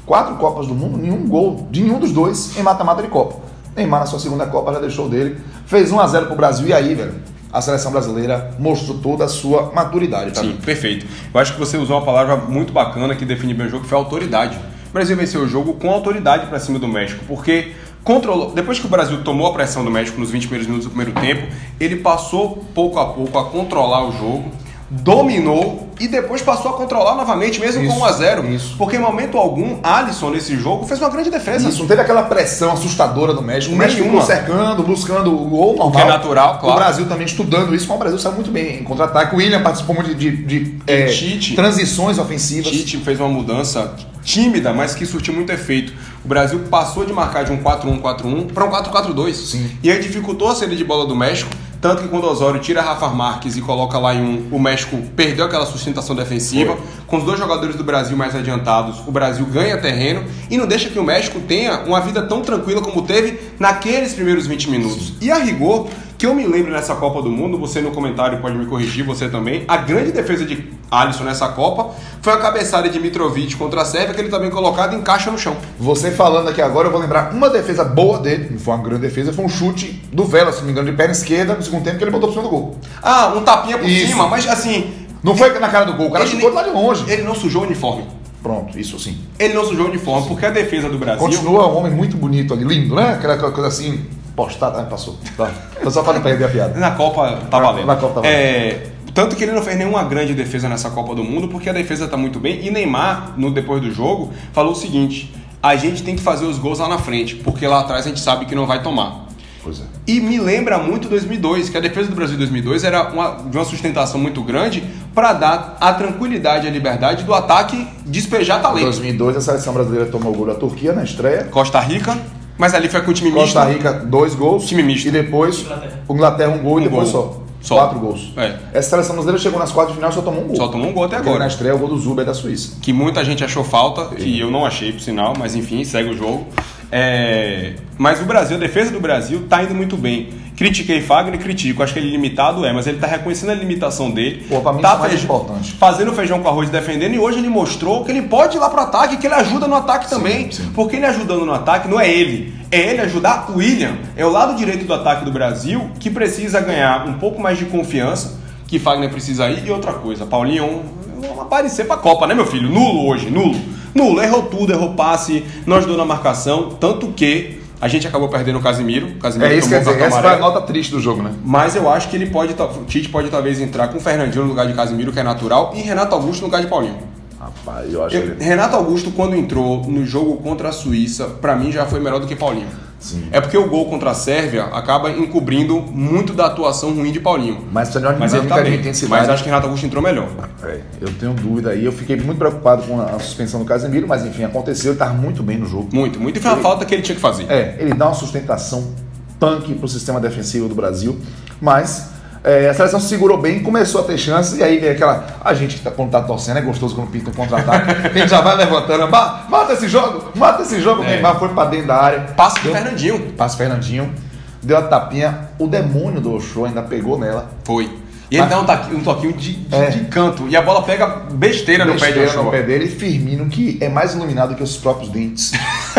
quatro 0.04 0.34
Copas 0.34 0.66
do 0.66 0.74
Mundo, 0.74 0.98
nenhum 0.98 1.26
gol 1.26 1.66
de 1.70 1.80
nenhum 1.80 1.98
dos 1.98 2.12
dois 2.12 2.54
em 2.58 2.62
mata-mata 2.62 3.00
de 3.00 3.08
Copa. 3.08 3.36
Neymar 3.74 4.00
na 4.00 4.06
sua 4.06 4.18
segunda 4.20 4.44
Copa 4.44 4.74
já 4.74 4.78
deixou 4.80 5.08
dele. 5.08 5.40
Fez 5.64 5.90
1x0 5.90 6.26
pro 6.26 6.36
Brasil 6.36 6.68
e 6.68 6.74
aí, 6.74 6.94
velho, 6.94 7.14
a 7.52 7.60
seleção 7.60 7.92
brasileira 7.92 8.54
mostrou 8.58 8.98
toda 8.98 9.24
a 9.24 9.28
sua 9.28 9.72
maturidade, 9.74 10.32
tá? 10.32 10.40
Sim, 10.40 10.56
perfeito. 10.64 11.06
Eu 11.32 11.40
acho 11.40 11.54
que 11.54 11.58
você 11.58 11.76
usou 11.76 11.96
uma 11.96 12.04
palavra 12.04 12.36
muito 12.36 12.72
bacana 12.72 13.14
que 13.14 13.24
define 13.24 13.54
bem 13.54 13.66
o 13.66 13.70
jogo, 13.70 13.84
que 13.84 13.88
foi 13.88 13.98
autoridade. 13.98 14.58
O 14.88 14.92
Brasil 14.92 15.16
venceu 15.16 15.42
o 15.42 15.48
jogo 15.48 15.74
com 15.74 15.90
autoridade 15.90 16.46
pra 16.46 16.58
cima 16.58 16.78
do 16.78 16.88
México, 16.88 17.24
porque 17.26 17.72
controlou. 18.02 18.52
Depois 18.52 18.78
que 18.78 18.86
o 18.86 18.88
Brasil 18.88 19.22
tomou 19.24 19.48
a 19.48 19.52
pressão 19.52 19.84
do 19.84 19.90
México 19.90 20.18
nos 20.18 20.30
20 20.30 20.42
primeiros 20.42 20.66
minutos 20.66 20.86
do 20.86 20.94
primeiro 20.94 21.20
tempo, 21.20 21.52
ele 21.78 21.96
passou 21.96 22.64
pouco 22.74 22.98
a 22.98 23.06
pouco 23.06 23.38
a 23.38 23.44
controlar 23.46 24.08
o 24.08 24.12
jogo, 24.12 24.50
dominou 24.88 25.88
e 25.98 26.06
depois 26.06 26.42
passou 26.42 26.70
a 26.70 26.74
controlar 26.74 27.14
novamente, 27.14 27.58
mesmo 27.58 27.82
Isso, 27.82 27.92
com 27.92 28.00
1 28.00 28.04
a 28.04 28.12
0 28.12 28.50
isso. 28.50 28.74
Porque 28.76 28.96
em 28.96 29.00
momento 29.00 29.36
algum, 29.38 29.78
Alisson 29.82 30.30
nesse 30.30 30.56
jogo 30.56 30.86
fez 30.86 31.00
uma 31.00 31.08
grande 31.08 31.30
defesa. 31.30 31.68
Isso, 31.68 31.80
não 31.80 31.86
teve 31.86 32.02
aquela 32.02 32.22
pressão 32.24 32.72
assustadora 32.72 33.32
do 33.34 33.42
México. 33.42 33.74
O 33.74 33.78
México 33.78 34.04
ficou 34.04 34.22
cercando, 34.22 34.82
buscando 34.82 35.34
o 35.34 35.44
gol 35.46 35.76
normal. 35.76 35.92
que 35.92 36.00
é 36.00 36.04
natural, 36.04 36.58
claro. 36.58 36.76
O 36.76 36.78
Brasil 36.78 37.06
também 37.06 37.26
estudando 37.26 37.74
isso, 37.74 37.86
mas 37.88 37.96
o 37.96 37.98
Brasil 37.98 38.18
saiu 38.18 38.34
muito 38.34 38.50
bem 38.50 38.80
em 38.80 38.84
contra-ataque. 38.84 39.34
O 39.34 39.38
William 39.38 39.62
participou 39.62 39.94
muito 39.94 40.14
de, 40.14 40.30
de, 40.36 40.64
de, 40.64 40.78
é, 40.86 41.06
transições 41.54 42.18
ofensivas. 42.18 42.70
Tite 42.70 42.98
fez 42.98 43.18
uma 43.18 43.28
mudança 43.28 43.94
tímida, 44.22 44.72
mas 44.72 44.94
que 44.94 45.06
surtiu 45.06 45.32
muito 45.32 45.50
efeito. 45.50 45.92
O 46.24 46.28
Brasil 46.28 46.58
passou 46.70 47.06
de 47.06 47.12
marcar 47.12 47.44
de 47.44 47.52
um 47.52 47.62
4-1-4-1 47.62 48.52
para 48.52 48.64
um 48.64 48.70
4-4-2. 48.70 49.32
Sim. 49.34 49.70
E 49.82 49.90
aí 49.90 50.00
dificultou 50.00 50.48
a 50.48 50.54
saída 50.54 50.74
de 50.74 50.84
bola 50.84 51.06
do 51.06 51.14
México, 51.14 51.50
tanto 51.80 52.02
que 52.02 52.08
quando 52.08 52.24
o 52.24 52.30
Osório 52.30 52.60
tira 52.60 52.80
Rafa 52.80 53.08
Marques 53.08 53.56
e 53.56 53.60
coloca 53.60 53.98
lá 53.98 54.14
em 54.14 54.22
um, 54.22 54.48
o 54.50 54.58
México 54.58 54.96
perdeu 55.14 55.44
aquela 55.44 55.66
sustentação 55.66 56.14
defensiva. 56.14 56.76
Foi. 56.76 56.86
Com 57.06 57.18
os 57.18 57.24
dois 57.24 57.38
jogadores 57.38 57.76
do 57.76 57.84
Brasil 57.84 58.16
mais 58.16 58.34
adiantados, 58.34 59.00
o 59.06 59.12
Brasil 59.12 59.46
ganha 59.46 59.76
terreno 59.78 60.24
e 60.50 60.56
não 60.56 60.66
deixa 60.66 60.88
que 60.88 60.98
o 60.98 61.04
México 61.04 61.40
tenha 61.40 61.80
uma 61.80 62.00
vida 62.00 62.22
tão 62.22 62.42
tranquila 62.42 62.80
como 62.80 63.02
teve 63.02 63.38
naqueles 63.58 64.12
primeiros 64.14 64.46
20 64.46 64.70
minutos. 64.70 65.12
E 65.20 65.30
a 65.30 65.36
rigor, 65.36 65.88
que 66.18 66.24
eu 66.26 66.34
me 66.34 66.46
lembro 66.46 66.72
nessa 66.72 66.94
Copa 66.94 67.20
do 67.22 67.30
Mundo, 67.30 67.58
você 67.58 67.80
no 67.80 67.90
comentário 67.90 68.38
pode 68.40 68.56
me 68.56 68.66
corrigir, 68.66 69.04
você 69.04 69.28
também, 69.28 69.64
a 69.68 69.76
grande 69.76 70.12
defesa 70.12 70.44
de 70.46 70.70
Alisson 70.90 71.24
nessa 71.24 71.48
Copa 71.48 71.90
foi 72.22 72.32
a 72.32 72.36
cabeçada 72.38 72.88
de 72.88 72.98
Mitrovic 72.98 73.54
contra 73.56 73.82
a 73.82 73.84
Sérvia, 73.84 74.14
que 74.14 74.20
ele 74.20 74.28
também 74.30 74.48
colocado 74.50 74.94
encaixa 74.96 75.30
no 75.30 75.38
chão. 75.38 75.56
Você 75.78 76.10
falando 76.10 76.48
aqui 76.48 76.62
agora, 76.62 76.88
eu 76.88 76.92
vou 76.92 77.00
lembrar 77.00 77.32
uma 77.34 77.50
defesa 77.50 77.84
boa 77.84 78.18
dele, 78.18 78.48
não 78.52 78.58
foi 78.58 78.74
uma 78.74 78.82
grande 78.82 79.02
defesa, 79.02 79.32
foi 79.32 79.44
um 79.44 79.48
chute 79.48 80.02
do 80.12 80.24
Vela, 80.24 80.52
se 80.52 80.58
não 80.60 80.66
me 80.66 80.72
engano, 80.72 80.90
de 80.90 80.96
perna 80.96 81.12
esquerda 81.12 81.54
no 81.54 81.62
segundo 81.62 81.84
tempo, 81.84 81.98
que 81.98 82.04
ele 82.04 82.10
botou 82.10 82.30
pro 82.32 82.38
cima 82.40 82.44
do 82.44 82.48
gol. 82.50 82.76
Ah, 83.02 83.34
um 83.36 83.42
tapinha 83.42 83.76
por 83.78 83.88
Isso. 83.88 84.08
cima, 84.08 84.26
mas 84.28 84.48
assim, 84.48 84.92
Não 85.22 85.36
foi 85.36 85.58
na 85.58 85.68
cara 85.68 85.84
do 85.86 85.94
gol, 85.94 86.06
o 86.08 86.12
cara 86.12 86.24
Ele 86.24 86.30
chutou 86.32 86.50
nem- 86.50 86.58
lá 86.58 86.62
de 86.62 86.70
longe. 86.70 87.04
ele 87.12 87.22
não 87.24 87.34
sujou 87.34 87.62
o 87.62 87.64
uniforme. 87.66 88.04
Pronto, 88.42 88.78
isso 88.78 88.96
sim. 89.00 89.18
Ele 89.40 89.54
não 89.54 89.64
sujou 89.64 89.86
o 89.86 89.88
uniforme, 89.88 90.28
porque 90.28 90.46
a 90.46 90.50
defesa 90.50 90.88
do 90.88 90.98
Brasil. 90.98 91.18
Continua 91.18 91.66
um 91.66 91.78
homem 91.78 91.90
muito 91.92 92.16
bonito 92.16 92.54
ali, 92.54 92.62
lindo, 92.64 92.94
né? 92.94 93.14
Aquela 93.14 93.36
coisa 93.50 93.66
assim, 93.66 94.04
postada. 94.36 94.80
Ah, 94.80 94.84
passou. 94.84 95.16
Tá. 95.36 95.50
Foi 95.82 95.90
só 95.90 96.02
pra 96.02 96.12
não 96.12 96.20
perder 96.20 96.44
a 96.44 96.48
piada. 96.48 96.78
Na 96.78 96.92
Copa 96.92 97.40
tá 97.50 97.58
valendo. 97.58 97.86
na 97.86 97.96
Copa 97.96 98.14
tá 98.14 98.20
valendo. 98.20 98.32
É, 98.32 98.86
tanto 99.14 99.34
que 99.34 99.42
ele 99.42 99.52
não 99.52 99.62
fez 99.62 99.78
nenhuma 99.78 100.04
grande 100.04 100.34
defesa 100.34 100.68
nessa 100.68 100.90
Copa 100.90 101.14
do 101.14 101.24
Mundo, 101.24 101.48
porque 101.48 101.70
a 101.70 101.72
defesa 101.72 102.06
tá 102.06 102.18
muito 102.18 102.38
bem. 102.38 102.64
E 102.64 102.70
Neymar, 102.70 103.32
no 103.36 103.50
depois 103.50 103.80
do 103.80 103.90
jogo, 103.90 104.30
falou 104.52 104.72
o 104.72 104.76
seguinte: 104.76 105.34
a 105.62 105.74
gente 105.74 106.02
tem 106.02 106.14
que 106.14 106.22
fazer 106.22 106.44
os 106.44 106.58
gols 106.58 106.78
lá 106.78 106.88
na 106.88 106.98
frente, 106.98 107.34
porque 107.36 107.66
lá 107.66 107.80
atrás 107.80 108.04
a 108.04 108.08
gente 108.10 108.20
sabe 108.20 108.44
que 108.44 108.54
não 108.54 108.66
vai 108.66 108.82
tomar. 108.82 109.26
Pois 109.62 109.80
é. 109.80 109.84
E 110.06 110.20
me 110.20 110.38
lembra 110.38 110.78
muito 110.78 111.08
2002, 111.08 111.70
que 111.70 111.76
a 111.76 111.80
defesa 111.80 112.08
do 112.08 112.14
Brasil 112.14 112.36
em 112.36 112.38
2002 112.38 112.84
era 112.84 113.08
uma, 113.08 113.30
de 113.50 113.56
uma 113.56 113.64
sustentação 113.64 114.20
muito 114.20 114.40
grande 114.42 114.84
para 115.12 115.32
dar 115.32 115.76
a 115.80 115.92
tranquilidade 115.92 116.66
e 116.66 116.68
a 116.68 116.72
liberdade 116.72 117.24
do 117.24 117.34
ataque 117.34 117.88
despejar 118.04 118.60
Em 118.60 118.62
talento. 118.62 118.84
2002, 118.84 119.36
a 119.38 119.40
seleção 119.40 119.74
brasileira 119.74 120.06
tomou 120.06 120.32
o 120.32 120.36
gol 120.36 120.46
da 120.46 120.54
Turquia 120.54 120.92
na 120.92 121.02
estreia. 121.02 121.44
Costa 121.44 121.80
Rica, 121.80 122.16
mas 122.58 122.74
ali 122.74 122.88
foi 122.88 123.00
com 123.02 123.10
o 123.10 123.14
time 123.14 123.30
misto. 123.30 123.54
Costa 123.54 123.64
Rica, 123.64 123.92
dois 123.92 124.34
gols. 124.34 124.66
Time 124.66 124.82
misto. 124.82 125.08
E 125.08 125.10
depois, 125.10 125.60
Inglaterra. 125.60 126.00
Inglaterra, 126.10 126.50
um 126.52 126.58
gol 126.58 126.78
e 126.78 126.82
Um 126.82 126.84
depois 126.84 127.10
gol. 127.10 127.22
só. 127.32 127.46
Só. 127.60 127.74
Quatro 127.76 127.98
gols. 127.98 128.32
É. 128.36 128.56
Essa 128.74 128.90
seleção 128.90 129.14
brasileira 129.16 129.42
chegou 129.42 129.58
nas 129.58 129.72
quartas 129.72 129.92
de 129.94 129.96
final 129.96 130.10
e 130.10 130.14
só 130.14 130.20
tomou 130.22 130.44
um 130.44 130.46
gol. 130.46 130.56
Só 130.56 130.68
tomou 130.68 130.88
um 130.88 130.92
gol 130.92 131.04
até 131.04 131.16
Agora. 131.16 131.40
Na 131.40 131.46
estreia, 131.48 131.74
o 131.74 131.78
gol 131.78 131.88
do 131.88 131.98
Zuber 131.98 132.24
da 132.24 132.32
Suíça. 132.32 132.76
Que 132.80 132.92
muita 132.92 133.24
gente 133.24 133.42
achou 133.42 133.64
falta, 133.64 134.14
que 134.14 134.38
eu 134.38 134.50
não 134.52 134.64
achei, 134.64 134.92
por 134.92 135.00
sinal, 135.00 135.34
mas 135.36 135.56
enfim, 135.56 135.82
segue 135.82 136.10
o 136.10 136.16
jogo. 136.16 136.46
É, 136.92 137.74
Mas 137.98 138.20
o 138.20 138.24
Brasil, 138.24 138.56
a 138.56 138.60
defesa 138.60 138.92
do 138.92 139.00
Brasil, 139.00 139.46
tá 139.48 139.62
indo 139.64 139.74
muito 139.74 139.96
bem. 139.96 140.28
Critiquei 140.56 141.02
Fagner, 141.02 141.38
critico. 141.38 141.82
Acho 141.82 141.92
que 141.92 141.98
ele 141.98 142.10
limitado 142.10 142.64
é, 142.64 142.72
mas 142.72 142.86
ele 142.86 142.98
tá 142.98 143.06
reconhecendo 143.06 143.50
a 143.50 143.54
limitação 143.54 144.10
dele. 144.10 144.46
Pô, 144.48 144.60
pra 144.60 144.72
mim 144.72 144.80
tá 144.80 144.94
isso 144.94 145.04
é 145.04 145.08
mais 145.08 145.24
importante. 145.24 145.72
Fazendo 145.72 146.12
feijão 146.14 146.42
com 146.42 146.48
arroz 146.48 146.70
e 146.70 146.72
defendendo, 146.72 147.14
e 147.14 147.18
hoje 147.18 147.38
ele 147.38 147.50
mostrou 147.50 148.02
que 148.04 148.10
ele 148.10 148.22
pode 148.22 148.56
ir 148.56 148.60
lá 148.60 148.70
pro 148.70 148.80
ataque, 148.80 149.18
que 149.18 149.26
ele 149.26 149.34
ajuda 149.34 149.68
no 149.68 149.74
ataque 149.76 150.08
também. 150.08 150.50
sim. 150.50 150.70
Porque 150.74 150.96
ele 150.96 151.04
ajudando 151.04 151.44
no 151.44 151.52
ataque 151.52 151.88
não 151.88 152.00
é 152.00 152.10
ele, 152.10 152.54
é 152.70 152.92
ele 152.92 153.02
ajudar 153.02 153.50
o 153.50 153.58
William. 153.58 153.98
É 154.16 154.24
o 154.24 154.30
lado 154.30 154.56
direito 154.56 154.86
do 154.86 154.94
ataque 154.94 155.26
do 155.26 155.30
Brasil 155.30 155.90
que 156.00 156.08
precisa 156.08 156.58
ganhar 156.60 157.06
um 157.06 157.14
pouco 157.14 157.40
mais 157.40 157.58
de 157.58 157.66
confiança, 157.66 158.40
que 158.66 158.78
Fagner 158.78 159.10
precisa 159.10 159.50
ir. 159.50 159.66
E 159.66 159.70
outra 159.70 159.92
coisa, 159.92 160.24
Paulinho, 160.24 160.82
vamos 161.20 161.38
aparecer 161.38 161.86
pra 161.86 161.98
Copa, 161.98 162.26
né, 162.26 162.34
meu 162.34 162.46
filho? 162.46 162.70
Nulo 162.70 163.06
hoje, 163.06 163.30
nulo. 163.30 163.60
Nulo, 163.94 164.22
errou 164.22 164.42
tudo, 164.44 164.72
errou 164.72 164.94
passe, 164.94 165.44
não 165.66 165.76
ajudou 165.76 165.96
na 165.96 166.04
marcação, 166.04 166.70
tanto 166.80 167.08
que 167.08 167.60
a 167.80 167.88
gente 167.88 168.06
acabou 168.06 168.28
perdendo 168.28 168.58
o 168.58 168.62
Casimiro. 168.62 169.06
O 169.08 169.18
Casimiro 169.18 169.50
É 169.52 169.56
isso 169.56 169.68
que 169.68 169.74
quer 169.74 169.80
dizer. 169.80 170.00
Essa 170.00 170.20
foi 170.22 170.30
a 170.30 170.38
nota 170.38 170.60
triste 170.62 170.90
do 170.92 171.00
jogo, 171.00 171.22
né? 171.22 171.32
Mas 171.44 171.76
eu 171.76 171.88
acho 171.90 172.08
que 172.08 172.16
ele 172.16 172.26
pode, 172.26 172.54
o 172.54 172.84
Tite 172.84 173.08
pode 173.08 173.28
talvez 173.28 173.60
entrar 173.60 173.88
com 173.88 173.98
o 173.98 174.00
Fernandinho 174.00 174.44
no 174.44 174.50
lugar 174.50 174.66
de 174.66 174.72
Casimiro, 174.74 175.12
que 175.12 175.20
é 175.20 175.22
natural, 175.22 175.72
e 175.74 175.80
Renato 175.80 176.14
Augusto 176.14 176.40
no 176.40 176.46
lugar 176.46 176.60
de 176.62 176.66
Paulinho. 176.68 176.98
Rapaz, 177.38 177.92
eu 177.92 178.02
acho 178.04 178.16
Eu- 178.16 178.36
que. 178.36 178.42
Renato 178.44 178.74
Augusto, 178.76 179.10
quando 179.12 179.36
entrou 179.36 179.82
no 179.84 180.04
jogo 180.06 180.36
contra 180.38 180.70
a 180.70 180.72
Suíça, 180.72 181.26
pra 181.26 181.54
mim 181.54 181.70
já 181.70 181.84
foi 181.86 182.00
melhor 182.00 182.18
do 182.18 182.26
que 182.26 182.34
Paulinho. 182.34 182.66
Sim. 182.98 183.28
É 183.30 183.40
porque 183.40 183.56
o 183.56 183.68
gol 183.68 183.86
contra 183.86 184.10
a 184.10 184.14
Sérvia 184.14 184.64
acaba 184.64 185.10
encobrindo 185.10 185.80
muito 185.80 186.32
da 186.32 186.46
atuação 186.46 186.94
ruim 186.94 187.12
de 187.12 187.20
Paulinho. 187.20 187.64
Mas 187.70 187.94
uma 187.94 188.12
Mas 188.12 188.34
ele 188.34 188.46
tá 188.46 188.60
bem. 188.60 188.74
intensidade. 188.74 189.22
Mas 189.22 189.30
acho 189.30 189.42
que 189.42 189.48
Renato 189.48 189.66
Augusto 189.66 189.86
entrou 189.86 190.02
melhor. 190.02 190.28
É, 190.62 190.80
eu 191.00 191.08
tenho 191.14 191.34
dúvida 191.34 191.70
aí. 191.70 191.84
Eu 191.84 191.92
fiquei 191.92 192.16
muito 192.16 192.38
preocupado 192.38 192.82
com 192.82 193.00
a 193.00 193.18
suspensão 193.18 193.60
do 193.60 193.66
Casemiro, 193.66 194.08
mas 194.08 194.24
enfim, 194.24 194.44
aconteceu. 194.44 194.92
Ele 194.92 194.94
estava 194.94 195.14
muito 195.14 195.42
bem 195.42 195.58
no 195.58 195.66
jogo. 195.66 195.88
Muito, 195.92 196.18
muito. 196.18 196.38
E 196.38 196.42
foi 196.42 196.50
uma 196.50 196.60
falta 196.60 196.84
que 196.84 196.94
ele 196.94 197.02
tinha 197.02 197.14
que 197.14 197.20
fazer. 197.20 197.50
É, 197.50 197.76
ele 197.78 197.94
dá 197.94 198.06
uma 198.06 198.14
sustentação 198.14 198.94
punk 199.38 199.74
pro 199.74 199.86
sistema 199.88 200.18
defensivo 200.18 200.68
do 200.68 200.74
Brasil, 200.74 201.18
mas 201.60 202.15
é, 202.46 202.68
a 202.68 202.74
seleção 202.74 202.98
se 203.00 203.08
segurou 203.08 203.36
bem, 203.38 203.60
começou 203.62 204.00
a 204.00 204.04
ter 204.04 204.16
chances, 204.16 204.56
e 204.58 204.62
aí 204.62 204.78
vem 204.78 204.90
aquela. 204.90 205.26
A 205.44 205.52
gente 205.52 205.76
que 205.76 205.82
tá, 205.82 205.90
quando 205.90 206.10
tá 206.12 206.22
torcendo, 206.22 206.58
é 206.58 206.62
gostoso 206.62 206.94
quando 206.94 207.10
pinta 207.10 207.30
um 207.30 207.34
contra-ataque. 207.34 208.14
gente 208.18 208.28
já 208.30 208.40
vai 208.40 208.56
levantando, 208.56 209.08
"Ma- 209.10 209.40
mata 209.48 209.72
esse 209.72 209.88
jogo, 209.88 210.30
mata 210.34 210.62
esse 210.62 210.80
jogo. 210.80 211.02
É. 211.02 211.06
Neymar 211.08 211.38
foi 211.38 211.48
pra 211.48 211.64
dentro 211.66 211.88
da 211.88 211.96
área. 211.96 212.20
De 212.20 212.62
Deu- 212.62 212.72
Fernandinho. 212.72 213.32
Passe 213.36 213.56
Fernandinho, 213.56 214.14
deu 214.62 214.78
a 214.78 214.82
tapinha, 214.82 215.48
o 215.58 215.66
demônio 215.66 216.20
do 216.20 216.32
Oshô 216.32 216.64
ainda 216.64 216.82
pegou 216.82 217.18
nela. 217.18 217.50
Foi. 217.64 217.90
E 218.30 218.36
ele 218.36 218.46
dá 218.46 218.60
um, 218.60 218.64
taqui- 218.64 218.94
um 218.94 219.02
toquinho 219.04 219.32
de, 219.34 219.52
de- 219.54 219.74
É. 219.74 219.90
de 219.90 220.04
canto. 220.06 220.48
E 220.48 220.56
a 220.56 220.62
bola 220.62 220.82
pega 220.82 221.06
besteira, 221.32 221.84
no 221.84 221.92
pé 221.92 222.10
de 222.10 222.18
Besteira 222.18 222.42
no 222.42 222.50
pé 222.50 222.62
dele 222.62 222.84
e 222.86 222.88
Firmino, 222.88 223.46
que 223.48 223.78
é 223.80 223.88
mais 223.88 224.14
iluminado 224.14 224.54
que 224.56 224.62
os 224.62 224.76
próprios 224.76 225.10
dentes. 225.10 225.52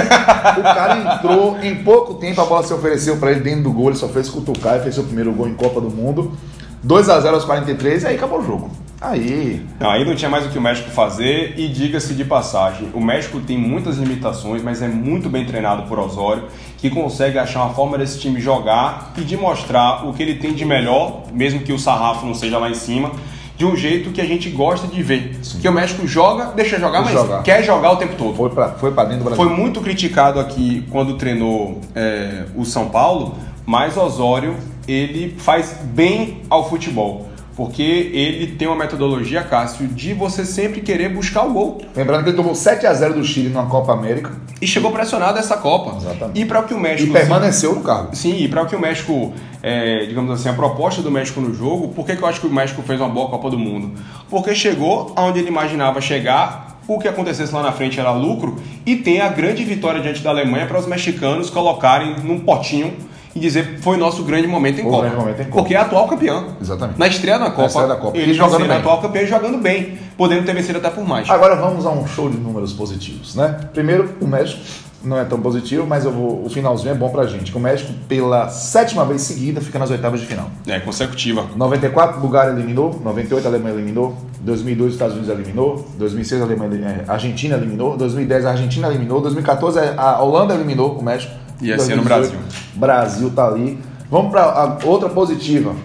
o 0.58 0.62
cara 0.64 1.16
entrou, 1.16 1.58
em 1.62 1.76
pouco 1.84 2.16
tempo 2.16 2.42
a 2.42 2.46
bola 2.46 2.64
se 2.66 2.74
ofereceu 2.74 3.18
pra 3.18 3.32
ele 3.32 3.40
dentro 3.40 3.64
do 3.64 3.72
gol, 3.72 3.90
ele 3.90 3.98
só 3.98 4.10
fez 4.10 4.30
cutucar 4.30 4.78
e 4.78 4.82
fez 4.82 4.96
seu 4.96 5.04
primeiro 5.06 5.32
gol 5.32 5.48
em 5.48 5.54
Copa 5.54 5.80
do 5.80 5.90
Mundo. 5.90 6.38
2 6.84 7.10
a 7.10 7.20
0 7.20 7.36
aos 7.36 7.46
43 7.46 8.04
e 8.04 8.08
aí 8.08 8.16
acabou 8.16 8.40
o 8.40 8.46
jogo. 8.46 8.72
Aí, 9.00 9.64
Não, 9.80 9.92
aí 9.92 10.04
não 10.04 10.16
tinha 10.16 10.30
mais 10.30 10.46
o 10.46 10.50
que 10.50 10.58
o 10.58 10.62
México 10.62 10.90
fazer 10.90 11.54
e 11.56 11.68
diga-se 11.68 12.16
de 12.16 12.26
passagem, 12.26 12.90
o 12.94 13.00
México 13.00 13.40
tem 13.40 13.58
muitas 13.58 13.98
limitações, 13.98 14.64
mas 14.64 14.82
é 14.82 14.88
muito 14.88 15.30
bem 15.30 15.46
treinado 15.46 15.84
por 15.84 16.00
Osório, 16.00 16.46
que 16.78 16.90
consegue 16.90 17.38
achar 17.38 17.64
uma 17.64 17.74
forma 17.76 17.98
desse 17.98 18.20
time 18.20 18.42
jogar 18.42 19.14
e 19.16 19.22
de 19.22 19.38
mostrar 19.38 20.08
o 20.08 20.14
que 20.14 20.24
ele 20.24 20.36
tem 20.36 20.54
de 20.54 20.66
melhor, 20.66 21.24
mesmo 21.32 21.60
que 21.60 21.72
o 21.72 21.78
sarrafo 21.78 22.26
não 22.26 22.34
seja 22.34 22.58
lá 22.58 22.70
em 22.70 22.74
cima, 22.74 23.12
de 23.56 23.66
um 23.66 23.76
jeito 23.76 24.12
que 24.12 24.22
a 24.22 24.26
gente 24.26 24.50
gosta 24.50 24.88
de 24.88 25.02
ver. 25.02 25.40
Que 25.62 25.68
o 25.68 25.72
México 25.72 26.08
joga, 26.08 26.54
deixa 26.56 26.80
jogar, 26.80 27.02
mas 27.02 27.14
jogar. 27.14 27.44
quer 27.44 27.64
jogar 27.64 27.92
o 27.92 27.98
tempo 27.98 28.16
todo. 28.16 28.36
foi 28.36 28.50
pra, 28.50 28.70
foi 28.74 28.92
pra 28.92 29.04
dentro 29.04 29.20
do 29.20 29.26
Brasil. 29.26 29.44
Foi 29.44 29.56
muito 29.56 29.82
criticado 29.82 30.40
aqui 30.40 30.86
quando 30.92 31.18
treinou 31.18 31.82
é, 31.96 32.46
o 32.56 32.64
São 32.66 32.90
Paulo, 32.90 33.36
mas 33.66 33.98
Osório 33.98 34.56
ele 34.88 35.36
faz 35.40 35.76
bem 35.84 36.42
ao 36.50 36.70
futebol. 36.70 37.28
Porque 37.58 37.82
ele 37.82 38.56
tem 38.56 38.68
uma 38.68 38.78
metodologia, 38.78 39.42
Cássio, 39.42 39.88
de 39.88 40.14
você 40.14 40.46
sempre 40.46 40.80
querer 40.80 41.10
buscar 41.10 41.42
o 41.42 41.52
gol. 41.52 41.82
Lembrando 41.96 42.24
que 42.24 42.30
ele 42.30 42.38
tomou 42.38 42.54
7 42.54 42.86
a 42.86 42.94
0 42.94 43.16
do 43.16 43.24
Chile 43.24 43.50
numa 43.50 43.66
Copa 43.66 43.94
América 43.94 44.32
E 44.62 44.68
chegou 44.68 44.92
pressionado 44.92 45.40
essa 45.40 45.58
Copa. 45.58 45.98
Exatamente. 45.98 46.40
E 46.40 46.46
para 46.46 46.60
o 46.60 46.64
que 46.68 46.76
o 46.76 46.78
e 46.78 46.80
México. 46.80 47.12
permaneceu 47.12 47.74
no 47.74 47.82
cargo. 47.82 48.16
Sim, 48.16 48.38
e 48.44 48.48
para 48.48 48.62
o 48.62 48.68
que 48.68 48.76
o 48.76 48.80
México, 48.80 49.34
é, 49.64 50.06
digamos 50.06 50.30
assim, 50.30 50.50
a 50.50 50.54
proposta 50.54 51.02
do 51.02 51.10
México 51.10 51.42
no 51.42 51.52
jogo, 51.52 51.88
por 51.88 52.06
que, 52.06 52.16
que 52.16 52.22
eu 52.22 52.28
acho 52.28 52.40
que 52.40 52.46
o 52.46 52.54
México 52.54 52.84
fez 52.84 53.02
uma 53.02 53.10
boa 53.10 53.28
Copa 53.28 53.50
do 53.50 53.58
Mundo? 53.58 54.00
Porque 54.30 54.54
chegou 54.54 55.12
aonde 55.16 55.40
ele 55.40 55.48
imaginava 55.48 56.00
chegar, 56.00 56.80
o 56.88 57.00
que 57.00 57.08
acontecesse 57.08 57.52
lá 57.56 57.64
na 57.64 57.72
frente 57.72 58.00
era 58.00 58.12
lucro, 58.12 58.58
e 58.86 58.98
tem 58.98 59.20
a 59.20 59.30
grande 59.30 59.64
vitória 59.64 60.00
diante 60.00 60.22
da 60.22 60.30
Alemanha 60.30 60.68
para 60.68 60.80
os 60.80 60.86
mexicanos 60.86 61.50
colocarem 61.50 62.18
num 62.24 62.40
potinho 62.40 62.94
e 63.38 63.40
dizer 63.40 63.78
foi 63.80 63.98
nosso 63.98 64.24
grande 64.24 64.48
momento 64.48 64.82
em 64.82 64.84
Copa. 64.84 65.02
grande 65.02 65.16
momento 65.16 65.42
em 65.42 65.46
Copa. 65.46 65.58
Porque 65.58 65.76
é 65.76 65.78
atual 65.78 66.08
campeão. 66.08 66.48
Exatamente. 66.62 67.00
Na 67.00 67.08
estreia 67.08 67.40
da 67.40 67.52
Copa, 67.52 67.68
estreia 67.68 67.88
da 67.88 67.96
Copa. 67.96 68.18
ele 68.18 68.34
jogando 68.34 68.68
bem. 68.68 68.78
atual 68.78 69.02
campeão 69.02 69.24
e 69.24 69.28
jogando 69.28 69.58
bem, 69.60 69.98
podendo 70.18 70.46
ter 70.46 70.54
vencido 70.54 70.80
até 70.80 70.90
por 70.90 71.08
mais. 71.08 71.30
Agora 71.30 71.56
vamos 71.56 71.86
a 71.86 71.92
um 71.92 72.06
show 72.08 72.30
de 72.30 72.38
números 72.38 72.74
positivos, 72.74 73.36
né? 73.36 73.58
Primeiro, 73.74 74.16
o 74.20 74.28
México 74.28 74.60
não 75.04 75.18
é 75.18 75.24
tão 75.24 75.40
positivo, 75.40 75.86
mas 75.88 76.06
eu 76.06 76.12
vou, 76.12 76.46
o 76.46 76.50
finalzinho 76.50 76.92
é 76.92 76.96
bom 76.96 77.10
pra 77.10 77.26
gente. 77.26 77.52
Que 77.52 77.58
o 77.58 77.62
México, 77.62 77.94
pela 78.08 78.50
sétima 78.50 79.06
vez 79.06 79.22
seguida, 79.22 79.62
fica 79.62 79.80
nas 79.80 79.90
oitavas 79.90 80.20
de 80.20 80.26
final. 80.26 80.50
É, 80.66 80.80
consecutiva. 80.80 81.46
94, 81.56 82.20
Bulgária 82.20 82.52
eliminou. 82.52 83.00
98, 83.04 83.46
a 83.46 83.50
Alemanha 83.50 83.76
eliminou. 83.76 84.18
2002, 84.42 84.90
os 84.90 84.94
Estados 84.96 85.16
Unidos 85.16 85.32
eliminou. 85.34 85.88
2006, 85.98 86.42
a 86.42 86.46
Alemanha, 86.46 87.06
a 87.08 87.14
Argentina 87.14 87.56
eliminou. 87.56 87.96
2010, 87.96 88.46
a 88.46 88.50
Argentina 88.52 88.88
eliminou. 88.88 89.22
2014, 89.22 89.80
a 89.96 90.22
Holanda 90.22 90.54
eliminou 90.54 90.98
o 90.98 91.04
México. 91.04 91.34
E 91.62 91.72
esse 91.72 91.92
ano, 91.92 92.04
2018, 92.04 92.38
Brasil 92.76 93.30
tá 93.32 93.48
ali. 93.48 93.80
Vamos 94.10 94.32
para 94.32 94.78
outra 94.84 95.10
positiva. 95.10 95.76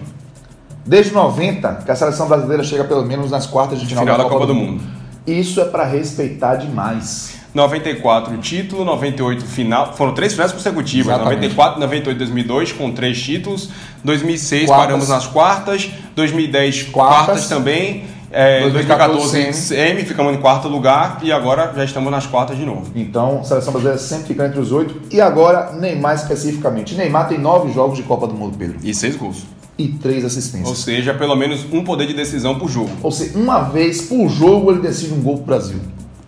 Desde 0.85 1.13
90, 1.13 1.81
que 1.85 1.91
a 1.91 1.95
seleção 1.95 2.27
brasileira 2.27 2.63
chega 2.63 2.83
pelo 2.83 3.05
menos 3.05 3.31
nas 3.31 3.45
quartas 3.45 3.79
de 3.79 3.85
final, 3.85 4.03
Final 4.03 4.17
da 4.17 4.25
Copa 4.25 4.45
do 4.45 4.53
Mundo. 4.55 4.83
Isso 5.25 5.61
é 5.61 5.65
para 5.65 5.85
respeitar 5.85 6.55
demais. 6.55 7.35
94 7.53 8.35
título, 8.39 8.83
98 8.83 9.45
final, 9.45 9.93
foram 9.95 10.13
três 10.13 10.33
finais 10.33 10.51
consecutivas, 10.51 11.13
Exatamente. 11.13 11.35
94, 11.55 11.79
98, 11.79 12.17
2002 12.17 12.71
com 12.71 12.91
três 12.91 13.21
títulos, 13.21 13.69
2006 14.03 14.65
Quartas. 14.65 14.85
paramos 14.85 15.09
nas 15.09 15.27
quartas, 15.27 15.89
2010 16.15 16.83
Quartas. 16.83 17.25
quartas, 17.25 17.47
também, 17.47 18.05
é, 18.33 18.61
2014 18.69 19.31
2014 19.31 19.53
semi, 19.53 20.03
ficamos 20.03 20.33
em 20.33 20.37
quarto 20.37 20.67
lugar 20.67 21.19
e 21.21 21.31
agora 21.31 21.71
já 21.75 21.83
estamos 21.83 22.11
nas 22.11 22.25
quartas 22.25 22.57
de 22.57 22.65
novo. 22.65 22.87
Então, 22.95 23.39
a 23.41 23.43
seleção 23.43 23.71
brasileira 23.71 23.99
sempre 23.99 24.27
fica 24.27 24.47
entre 24.47 24.59
os 24.59 24.71
oito. 24.71 24.99
E 25.11 25.21
agora, 25.21 25.71
Neymar 25.73 26.15
especificamente. 26.15 26.95
Neymar 26.95 27.27
tem 27.27 27.37
nove 27.37 27.71
jogos 27.71 27.95
de 27.95 28.03
Copa 28.03 28.27
do 28.27 28.33
Mundo, 28.33 28.57
Pedro. 28.57 28.77
E 28.83 28.93
seis 28.93 29.15
gols. 29.15 29.43
E 29.77 29.87
três 29.87 30.21
Ou 30.21 30.27
assistências. 30.27 30.77
seja, 30.79 31.13
pelo 31.13 31.35
menos 31.35 31.65
um 31.71 31.83
poder 31.83 32.07
de 32.07 32.13
decisão 32.13 32.57
por 32.57 32.69
jogo. 32.69 32.89
Ou 33.01 33.11
seja, 33.11 33.37
uma 33.37 33.61
vez 33.61 34.01
por 34.03 34.27
jogo 34.27 34.71
ele 34.71 34.81
decide 34.81 35.13
um 35.13 35.21
gol 35.21 35.37
pro 35.37 35.45
Brasil. 35.45 35.79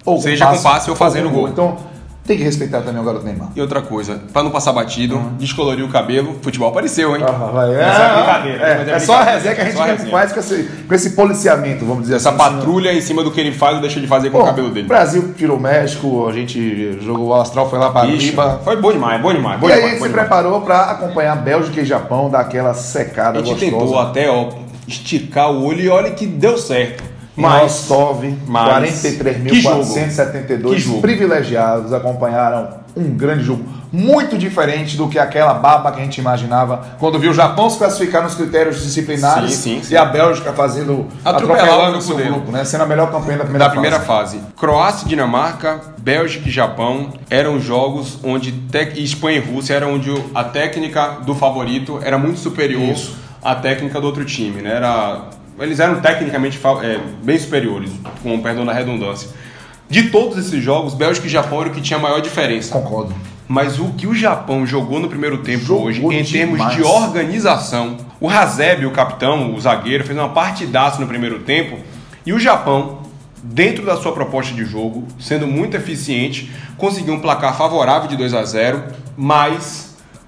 Ou 0.06 0.22
Seja 0.22 0.46
com 0.46 0.62
passe 0.62 0.90
ou 0.90 0.96
fazendo 0.96 1.32
gol. 1.32 1.48
Então, 1.50 1.78
tem 2.26 2.38
que 2.38 2.44
respeitar 2.44 2.82
também 2.82 3.00
o 3.02 3.06
garoto 3.06 3.24
Neymar. 3.24 3.50
E 3.56 3.62
outra 3.62 3.82
coisa, 3.82 4.20
pra 4.34 4.42
não 4.42 4.50
passar 4.50 4.74
batido, 4.74 5.20
descolorir 5.38 5.86
o 5.86 5.90
cabelo, 5.90 6.38
futebol 6.42 6.70
apareceu, 6.70 7.16
hein? 7.16 7.24
Ah, 7.28 7.32
vai. 7.32 7.76
É, 7.76 7.82
Essa 7.84 8.02
é 8.02 8.16
brincadeira, 8.16 8.64
é, 8.66 8.90
é 8.90 8.94
é 8.96 9.00
só 9.00 9.16
a 9.16 9.24
resenha 9.24 9.54
que 9.56 9.62
a 9.62 9.64
é 9.64 9.72
gente 9.72 9.80
a 9.80 10.10
faz 10.12 10.32
com 10.32 10.40
esse, 10.40 10.64
com 10.88 10.94
esse 10.96 11.10
policiamento, 11.12 11.86
vamos 11.86 12.04
dizer 12.04 12.16
Essa 12.16 12.30
assim. 12.30 12.38
patrulha 12.38 12.92
em 12.94 13.02
cima 13.02 13.24
do 13.24 13.32
que 13.32 13.40
ele 13.40 13.52
faz 13.52 13.76
ou 13.76 13.82
deixa 13.82 14.00
de 14.00 14.08
fazer 14.08 14.30
com 14.32 14.40
Bom, 14.40 14.44
o 14.44 14.48
cabelo 14.48 14.70
dele. 14.70 14.86
O 14.86 14.90
Brasil 14.90 15.34
tirou 15.38 15.58
o 15.58 15.62
México, 15.62 16.28
a 16.28 16.32
gente 16.32 16.98
jogou 17.02 17.28
o 17.28 17.34
Astral, 17.36 17.70
foi 17.70 17.78
lá 17.78 17.92
para 17.92 18.08
Ixi, 18.08 18.32
Riba. 18.32 18.60
foi 18.64 18.76
bom 18.82 18.92
demais, 18.92 19.22
bom 19.22 19.32
demais. 19.32 19.60
Bom 19.60 19.70
E 19.70 19.74
aí 19.74 19.78
a 19.78 19.82
demais, 19.82 20.00
bom 20.00 20.06
se 20.06 20.10
demais. 20.12 20.28
preparou 20.28 20.62
para 20.62 20.82
acompanhar 20.92 21.36
Bélgica 21.36 21.82
e 21.82 21.86
Japão, 21.86 22.30
dar 22.30 22.40
aquela 22.40 22.74
secada 22.74 23.40
A 23.40 23.44
gente 23.44 23.70
gostosa. 23.70 23.84
tentou 23.86 24.00
até 24.00 24.30
ó, 24.30 24.50
esticar 24.88 25.52
o 25.52 25.64
olho 25.64 25.82
e 25.82 25.90
olha 25.90 26.12
que 26.12 26.26
deu 26.26 26.58
certo. 26.58 27.04
Mas, 27.36 27.62
Rostov, 27.90 28.24
mas- 28.48 29.02
que 29.02 29.62
jogo. 29.62 29.84
43.472 29.84 30.70
Que 30.76 30.80
jogo. 30.80 31.02
privilegiados 31.02 31.92
acompanharam 31.94 32.86
um 32.96 33.10
grande 33.16 33.44
jogo. 33.44 33.64
Muito 33.92 34.38
diferente 34.38 34.96
do 34.98 35.08
que 35.08 35.20
aquela 35.20 35.54
baba 35.54 35.92
que 35.92 36.00
a 36.00 36.04
gente 36.04 36.18
imaginava 36.18 36.82
quando 36.98 37.20
viu 37.20 37.32
o 37.32 37.34
Japão 37.34 37.70
se 37.70 37.78
classificar 37.78 38.24
nos 38.24 38.36
critérios 38.36 38.82
disciplinares 38.84 39.52
Sim, 39.54 39.76
sim, 39.80 39.84
sim. 39.84 39.94
e 39.94 39.98
a 39.98 40.06
Bélgica 40.06 40.52
fazendo 40.54 41.06
atropelando 41.24 41.98
o 41.98 42.02
seu 42.02 42.16
dele. 42.16 42.30
grupo, 42.30 42.52
né? 42.52 42.64
sendo 42.66 42.84
a 42.84 42.88
melhor 42.88 43.12
campanha 43.12 43.38
da 43.38 43.44
primeira 43.44 43.66
Da 43.66 43.70
primeira 43.72 44.00
fase. 44.00 44.38
fase. 44.38 44.40
Croácia 44.58 45.06
e 45.06 45.10
Dinamarca, 45.10 45.80
Bélgica 45.98 46.48
e 46.48 46.52
Japão 46.52 47.10
eram 47.30 47.60
jogos 47.60 48.18
onde 48.24 48.52
tec... 48.54 48.98
Espanha 48.98 49.38
e 49.38 49.42
Rússia 49.42 49.74
era 49.76 49.88
onde 49.88 50.14
a 50.34 50.44
técnica 50.44 51.18
do 51.26 51.36
favorito 51.36 52.00
era 52.02 52.18
muito 52.18 52.40
superior 52.40 52.82
Isso. 52.94 53.16
à 53.44 53.56
técnica 53.56 54.00
do 54.02 54.08
outro 54.08 54.24
time, 54.26 54.62
né? 54.62 54.74
Era 54.76 55.22
eles 55.60 55.80
eram 55.80 56.00
tecnicamente 56.02 56.60
é, 56.84 57.00
bem 57.24 57.38
superiores, 57.38 57.92
com 58.22 58.40
perdão 58.42 58.66
da 58.66 58.74
redundância. 58.74 59.30
De 59.90 60.10
todos 60.10 60.38
esses 60.38 60.64
jogos, 60.64 60.94
Bélgica 60.94 61.28
e 61.28 61.30
Japão 61.30 61.62
era 61.62 61.70
o 61.70 61.72
que 61.72 61.82
tinha 61.82 61.98
a 61.98 62.02
maior 62.02 62.20
diferença. 62.20 62.72
Concordo. 62.72 63.14
Mas 63.48 63.80
o 63.80 63.90
que 63.90 64.08
o 64.08 64.16
Japão 64.16 64.66
jogou 64.66 65.00
no 65.00 65.08
primeiro 65.08 65.38
tempo 65.40 65.64
Jogou 65.64 65.86
hoje, 65.86 66.04
em 66.04 66.24
termos 66.24 66.58
demais. 66.58 66.76
de 66.76 66.82
organização, 66.82 67.98
o 68.20 68.28
Hasebe, 68.28 68.88
o 68.88 68.92
capitão, 68.92 69.54
o 69.54 69.62
zagueiro, 69.62 70.04
fez 70.04 70.18
uma 70.18 70.30
partidaça 70.30 71.00
no 71.00 71.06
primeiro 71.06 71.40
tempo. 71.40 71.78
E 72.26 72.34
o 72.34 72.40
Japão, 72.40 73.04
dentro 73.44 73.86
da 73.86 73.96
sua 73.98 74.14
proposta 74.14 74.52
de 74.54 74.66
jogo, 74.66 75.08
sendo 75.20 75.46
muito 75.46 75.78
eficiente, 75.78 76.52
conseguiu 76.76 77.14
um 77.14 77.20
placar 77.20 77.56
favorável 77.56 78.10
de 78.10 78.18
2 78.18 78.34
a 78.34 78.44
0 78.44 78.84
mas 79.16 79.85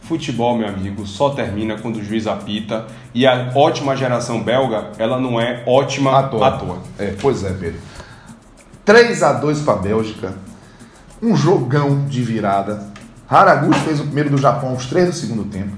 futebol, 0.08 0.58
meu 0.58 0.68
amigo, 0.68 1.06
só 1.06 1.30
termina 1.32 1.78
quando 1.78 1.98
o 1.98 2.04
juiz 2.04 2.26
apita. 2.28 2.88
E 3.14 3.26
a 3.28 3.52
ótima 3.56 3.96
geração 3.96 4.42
belga, 4.42 4.92
ela 4.98 5.20
não 5.20 5.40
é 5.40 5.64
ótima 5.68 6.18
À 6.20 6.24
toa. 6.24 6.48
à 6.48 6.52
toa. 6.52 6.78
É, 6.98 7.14
pois 7.22 7.44
é, 7.44 7.52
Pedro. 7.52 7.80
3 8.86 9.22
a 9.24 9.34
2 9.34 9.62
para 9.62 9.74
a 9.74 9.78
Bélgica. 9.78 10.34
Um 11.22 11.36
jogão 11.36 12.06
de 12.06 12.22
virada. 12.22 12.88
Haraguchi 13.30 13.80
fez 13.82 14.00
o 14.00 14.04
primeiro 14.04 14.30
do 14.30 14.38
Japão 14.38 14.70
aos 14.70 14.86
3 14.86 15.08
do 15.10 15.14
segundo 15.16 15.44
tempo. 15.46 15.72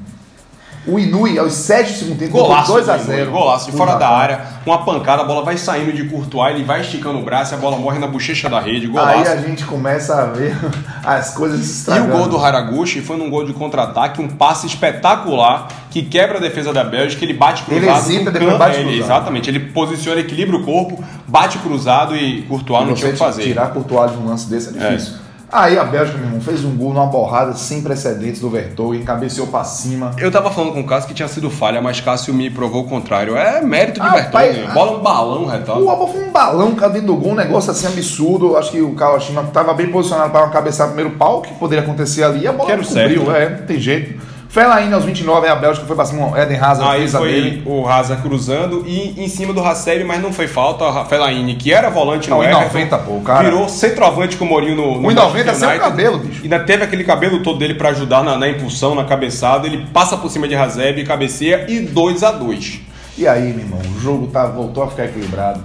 O 0.88 0.98
Inui 0.98 1.38
aos 1.38 1.54
7 1.54 1.92
do 1.92 2.00
segundo 2.00 2.18
tempo 2.18 2.32
Golaço, 2.32 2.72
2 2.72 2.90
a 2.90 2.98
do 2.98 3.04
0. 3.04 3.32
golaço 3.32 3.70
de 3.70 3.78
fora 3.78 3.96
da 3.96 4.10
área, 4.10 4.42
uma 4.66 4.84
pancada, 4.86 5.22
a 5.22 5.26
bola 5.26 5.44
vai 5.44 5.58
saindo 5.58 5.92
de 5.92 6.06
Courtois, 6.06 6.56
ele 6.56 6.64
vai 6.64 6.82
esticando 6.82 7.20
o 7.20 7.22
braço, 7.22 7.54
e 7.54 7.56
a 7.56 7.58
bola 7.60 7.78
morre 7.78 8.00
na 8.00 8.08
bochecha 8.08 8.50
da 8.50 8.60
rede, 8.60 8.86
Aí 8.86 8.92
golaço. 8.92 9.30
a 9.32 9.36
gente 9.38 9.66
começa 9.66 10.16
a 10.16 10.26
ver 10.26 10.56
as 11.04 11.34
coisas 11.36 11.60
se 11.60 11.66
E 11.66 11.70
o 11.70 11.74
estragando. 11.80 12.18
gol 12.18 12.28
do 12.28 12.38
Haraguchi 12.44 13.02
foi 13.02 13.18
num 13.18 13.30
gol 13.30 13.46
de 13.46 13.54
contra-ataque, 13.54 14.22
um 14.22 14.30
passe 14.30 14.66
espetacular 14.68 15.68
que 15.92 16.02
quebra 16.04 16.38
a 16.38 16.42
defesa 16.42 16.72
da 16.72 16.84
Bélgica, 16.84 17.24
ele 17.26 17.34
bate 17.34 17.64
cruzado. 17.64 17.86
Ele 17.86 17.92
hesita, 17.92 18.32
depois 18.32 18.58
bate 18.58 18.78
ele- 18.80 18.90
cruzado. 18.98 19.06
Exatamente, 19.06 19.50
ele 19.50 19.60
posiciona, 19.60 20.22
equilibra 20.22 20.56
o 20.56 20.64
corpo, 20.64 21.04
bate 21.28 21.58
cruzado 21.60 22.16
e 22.16 22.44
Courtois 22.44 22.88
não 22.88 22.96
você 22.96 23.02
tinha 23.02 23.10
o 23.10 23.14
que 23.14 23.20
fazer. 23.20 23.44
tirar 23.44 23.68
Courtois 23.74 24.12
de 24.12 24.18
um 24.18 24.26
lance 24.28 24.50
desse 24.50 24.70
é 24.70 24.72
difícil. 24.72 25.19
Aí 25.52 25.80
a 25.80 25.84
Bélgica, 25.84 26.18
meu 26.18 26.28
irmão, 26.28 26.42
fez 26.42 26.64
um 26.64 26.76
gol 26.78 26.94
numa 26.94 27.08
borrada 27.08 27.54
sem 27.54 27.82
precedentes 27.82 28.40
do 28.40 28.50
Vertonghen, 28.52 29.02
cabeceou 29.04 29.48
pra 29.48 29.64
cima. 29.64 30.12
Eu 30.18 30.32
tava 30.32 30.52
falando 30.52 30.74
com 30.74 30.82
o 30.82 30.86
Cássio 30.86 31.08
que 31.08 31.14
tinha 31.16 31.28
sido 31.28 31.50
falha, 31.50 31.82
mas 31.82 32.00
Cássio 32.00 32.34
me 32.34 32.52
provou 32.52 32.84
o 32.84 32.88
contrário. 32.88 33.36
É 33.36 33.60
mérito 33.60 34.00
de 34.00 34.06
Ah, 34.06 34.12
Vertonghen. 34.12 34.32
pai, 34.64 34.74
Bola 34.74 34.98
um 34.98 35.02
balão, 35.02 35.46
retal. 35.48 35.82
O 35.82 36.08
foi 36.08 36.22
um 36.24 36.32
balão 36.32 36.76
cara, 36.76 36.92
dentro 36.94 37.08
do 37.08 37.16
gol, 37.16 37.32
um 37.32 37.36
negócio 37.36 37.72
assim 37.72 37.88
absurdo. 37.88 38.56
Acho 38.58 38.70
que 38.72 38.82
o 38.82 38.94
Kawashima 38.94 39.42
estava 39.42 39.74
bem 39.74 39.90
posicionado 39.90 40.32
para 40.32 40.48
cabeçar 40.50 40.86
o 40.88 40.92
primeiro 40.94 41.18
pau, 41.18 41.42
que 41.42 41.52
poderia 41.56 41.84
acontecer 41.84 42.24
ali. 42.24 42.42
E 42.42 42.48
a 42.48 42.52
bola 42.54 42.66
Que 42.68 42.72
era 42.74 42.82
o 42.82 42.86
cobriu, 42.86 43.08
certo, 43.26 43.32
né? 43.32 43.44
é, 43.44 43.50
não 43.60 43.66
tem 43.66 43.80
jeito. 43.80 44.22
Fellaini 44.50 44.92
aos 44.92 45.06
29, 45.06 45.46
aí 45.46 45.52
a 45.54 45.56
Bélgica 45.56 45.86
foi 45.86 45.96
pra 45.96 46.04
cima, 46.06 46.26
o 46.28 46.36
Eden 46.36 46.58
Hazard 46.58 46.90
Aí 46.92 47.02
fez 47.02 47.12
foi 47.12 47.32
dele. 47.32 47.64
o 47.68 47.84
Raza 47.84 48.16
cruzando 48.16 48.84
e 48.88 49.14
em 49.24 49.28
cima 49.30 49.54
do 49.54 49.62
Hasebe, 49.64 50.04
mas 50.04 50.20
não 50.24 50.34
foi 50.34 50.48
falta. 50.48 50.86
O 50.86 51.06
Fellaini, 51.06 51.54
que 51.54 51.72
era 51.72 51.88
volante 51.92 52.32
no 52.32 52.38
Não, 52.38 52.44
em 52.44 52.48
Everton, 52.48 52.66
90, 52.74 52.98
pô, 52.98 53.12
o 53.18 53.22
cara- 53.22 53.44
virou 53.48 53.70
centroavante 53.70 54.38
com 54.38 54.46
o 54.46 54.48
Mourinho 54.48 54.76
no, 54.76 55.00
no 55.02 55.08
O 55.08 55.12
em 55.12 55.14
90 55.14 55.46
Manchester 55.52 55.56
sem 55.70 55.78
o 55.78 55.80
cabelo, 55.80 56.18
bicho. 56.18 56.42
Ainda 56.42 56.60
teve 56.62 56.84
aquele 56.84 57.04
cabelo 57.04 57.44
todo 57.44 57.60
dele 57.60 57.76
pra 57.76 57.90
ajudar 57.90 58.24
na, 58.24 58.36
na 58.40 58.50
impulsão, 58.50 58.96
na 58.96 59.04
cabeçada. 59.04 59.68
Ele 59.68 59.86
passa 59.94 60.18
por 60.18 60.32
cima 60.32 60.48
de 60.48 60.56
Hasebe, 60.56 61.04
cabeceia 61.04 61.66
e 61.70 61.82
2 61.82 62.24
a 62.24 62.32
2 62.32 62.80
E 63.20 63.28
aí, 63.28 63.54
meu 63.54 63.60
irmão, 63.60 63.80
o 63.96 64.00
jogo 64.00 64.26
tá, 64.28 64.48
voltou 64.48 64.82
a 64.84 64.88
ficar 64.88 65.06
equilibrado. 65.06 65.64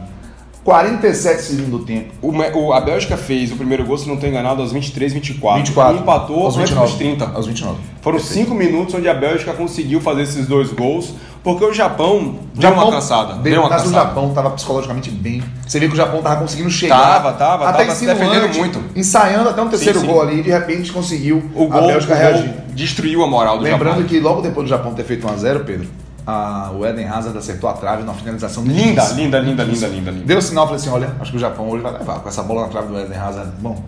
47 0.65 1.43
segundos 1.43 1.71
do 1.71 1.79
tempo. 1.81 2.13
O, 2.23 2.31
o- 2.33 2.73
a 2.73 2.81
Bélgica 2.81 3.17
fez 3.19 3.53
o 3.53 3.57
primeiro 3.57 3.85
gol, 3.85 3.99
se 3.99 4.07
não 4.09 4.15
estou 4.15 4.29
enganado, 4.29 4.63
aos 4.63 4.73
23, 4.73 5.13
24. 5.13 5.59
24. 5.59 5.97
E 5.97 6.01
empatou 6.01 6.45
aos 6.45 6.57
antes 6.57 6.71
29. 6.71 6.87
dos 6.91 6.99
30. 6.99 7.31
Aos 7.37 7.47
29. 7.47 7.79
Foram 8.01 8.19
Perfeito. 8.19 8.49
5 8.49 8.55
minutos 8.55 8.95
onde 8.95 9.09
a 9.09 9.15
Bélgica 9.15 9.53
conseguiu 9.53 10.01
fazer 10.01 10.23
esses 10.23 10.47
dois 10.47 10.73
gols, 10.73 11.13
porque 11.43 11.63
o 11.65 11.73
Japão 11.75 12.37
deu 12.55 12.71
uma 12.73 12.91
cansada. 12.91 13.35
Deu, 13.35 13.53
Deu 13.53 13.61
uma 13.61 13.69
mas 13.69 13.83
o 13.83 13.85
cansada. 13.85 14.07
Japão 14.09 14.33
tava 14.33 14.51
psicologicamente 14.51 15.11
bem. 15.11 15.43
Você 15.67 15.79
vê 15.79 15.87
que 15.87 15.93
o 15.93 15.97
Japão 15.97 16.23
tava 16.23 16.41
conseguindo 16.41 16.71
chegar. 16.71 16.99
Tava, 16.99 17.33
tava, 17.35 17.69
até 17.69 17.85
tava 17.85 17.95
se 17.97 18.07
defendendo 18.07 18.55
muito. 18.57 18.83
Ensaiando 18.97 19.51
até 19.51 19.61
um 19.61 19.69
terceiro 19.69 20.01
Sim, 20.01 20.07
sim. 20.07 20.11
gol 20.13 20.23
ali 20.23 20.41
e 20.41 20.43
de 20.43 20.51
repente 20.51 20.91
conseguiu 20.91 21.43
O 21.55 21.65
a 21.65 21.79
gol, 21.79 21.87
Bélgica 21.89 22.15
o 22.15 22.17
reagir. 22.17 22.55
destruiu 22.75 23.23
a 23.23 23.27
moral 23.27 23.59
do 23.59 23.65
Lembrando 23.65 23.97
Japão. 23.97 24.09
que 24.09 24.19
logo 24.21 24.41
depois 24.41 24.67
do 24.67 24.71
Japão 24.71 24.95
ter 24.95 25.05
feito 25.05 25.27
1x0, 25.27 25.65
Pedro, 25.65 25.89
a, 26.27 26.71
o 26.75 26.85
Eden 26.87 27.07
Hazard 27.07 27.37
acertou 27.37 27.69
a 27.69 27.75
trave 27.75 28.03
na 28.03 28.15
finalização 28.15 28.63
Linda, 28.63 28.81
lindíssima. 28.81 29.21
linda, 29.21 29.39
linda, 29.41 29.65
linda, 29.65 29.87
linda, 29.87 30.11
linda. 30.11 30.25
Deu 30.27 30.41
sinal, 30.41 30.67
falei 30.67 30.81
assim, 30.81 30.91
olha, 30.91 31.15
acho 31.21 31.31
que 31.31 31.37
o 31.37 31.41
Japão 31.41 31.69
hoje 31.69 31.83
vai 31.83 31.93
levar 31.93 32.21
com 32.21 32.29
essa 32.29 32.43
bola 32.43 32.63
na 32.63 32.69
trave 32.69 32.89
do 32.89 32.99
Eden 32.99 33.17
Hazard. 33.19 33.53
Bom, 33.61 33.83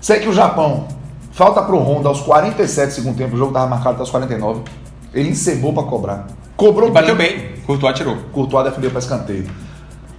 sei 0.00 0.20
que 0.20 0.28
o 0.28 0.32
Japão, 0.32 0.88
falta 1.32 1.62
pro 1.62 1.78
Honda 1.78 2.08
aos 2.08 2.20
47 2.20 2.88
do 2.88 2.94
segundo 2.94 3.16
tempo, 3.16 3.34
o 3.34 3.38
jogo 3.38 3.52
tava 3.52 3.66
marcado 3.66 3.94
até 3.94 4.02
os 4.02 4.10
49, 4.10 4.62
ele 5.14 5.30
encebou 5.30 5.72
pra 5.72 5.82
cobrar. 5.84 6.26
Cobrou 6.56 6.88
E 6.88 6.92
bateu 6.92 7.16
bem. 7.16 7.52
Courtois 7.66 7.96
tirou. 7.96 8.16
Courtois 8.32 8.64
defendeu 8.64 8.90
para 8.90 8.98
escanteio. 8.98 9.48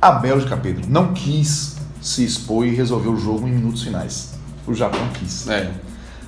A 0.02 0.12
Bélgica, 0.14 0.58
Pedro, 0.58 0.84
não 0.90 1.14
quis 1.14 1.76
se 2.02 2.26
expor 2.26 2.66
e 2.66 2.74
resolver 2.74 3.10
o 3.10 3.18
jogo 3.18 3.48
em 3.48 3.52
minutos 3.52 3.84
finais. 3.84 4.34
O 4.68 4.74
Japão 4.74 5.02
quis. 5.14 5.48
É. 5.48 5.70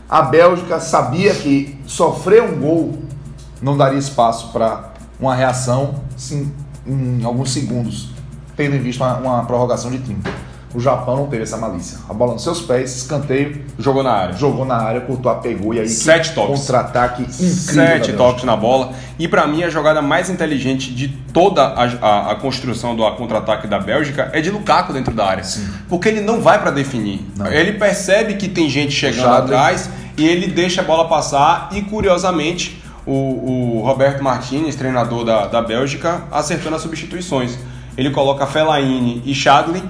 A 0.07 0.21
Bélgica 0.21 0.79
sabia 0.79 1.33
que 1.33 1.79
sofrer 1.87 2.43
um 2.43 2.59
gol 2.59 2.99
não 3.59 3.75
daria 3.75 3.97
espaço 3.97 4.49
para 4.51 4.92
uma 5.23 5.35
reação 5.35 5.95
sim, 6.17 6.51
em 6.85 7.23
alguns 7.23 7.51
segundos, 7.53 8.09
tendo 8.55 8.75
em 8.75 8.79
vista 8.79 9.03
uma, 9.03 9.17
uma 9.17 9.45
prorrogação 9.45 9.89
de 9.91 9.99
30. 9.99 10.29
O 10.75 10.79
Japão 10.79 11.15
não 11.17 11.27
teve 11.27 11.43
essa 11.43 11.55
malícia. 11.55 11.99
A 12.09 12.13
bola 12.15 12.33
nos 12.33 12.41
seus 12.41 12.59
pés, 12.59 12.95
escanteio, 12.97 13.63
Jogou 13.77 14.01
na 14.01 14.11
área. 14.11 14.35
jogou 14.35 14.65
na 14.65 14.75
área, 14.75 15.01
Courtois 15.01 15.37
pegou 15.43 15.71
e 15.71 15.79
aí 15.79 15.87
Sete 15.87 16.33
toques. 16.33 16.61
contra-ataque 16.61 17.21
incrível. 17.21 17.53
Sete 17.53 18.13
toques 18.13 18.43
na 18.43 18.55
bola. 18.55 18.91
E 19.19 19.27
pra 19.27 19.45
mim, 19.45 19.61
a 19.61 19.69
jogada 19.69 20.01
mais 20.01 20.31
inteligente 20.31 20.91
de 20.91 21.09
toda 21.31 21.61
a, 21.61 21.83
a- 21.83 22.31
a 22.31 22.35
construção 22.37 22.95
do 22.95 23.07
contra-ataque 23.11 23.67
da 23.67 23.77
Bélgica 23.79 24.31
é 24.33 24.41
de 24.41 24.49
Lukaku 24.49 24.91
dentro 24.93 25.13
da 25.13 25.27
área. 25.27 25.43
Porque 25.87 26.09
ele 26.09 26.21
não 26.21 26.41
vai 26.41 26.59
pra 26.59 26.71
definir. 26.71 27.23
Não. 27.37 27.45
Ele 27.45 27.73
percebe 27.73 28.33
que 28.33 28.47
tem 28.49 28.67
gente 28.67 28.93
chegando 28.93 29.21
Chadley. 29.25 29.55
atrás 29.55 29.89
e 30.17 30.25
ele 30.27 30.47
deixa 30.47 30.81
a 30.81 30.83
bola 30.83 31.07
passar. 31.07 31.69
E 31.71 31.83
curiosamente, 31.83 32.82
o, 33.05 33.79
o 33.79 33.81
Roberto 33.85 34.23
Martinez, 34.23 34.75
treinador 34.75 35.23
da, 35.25 35.47
da 35.47 35.61
Bélgica, 35.61 36.23
acertando 36.31 36.75
as 36.75 36.81
substituições. 36.81 37.57
Ele 37.97 38.09
coloca 38.09 38.45
Fellaini 38.47 39.21
e 39.25 39.33
Chadley, 39.35 39.83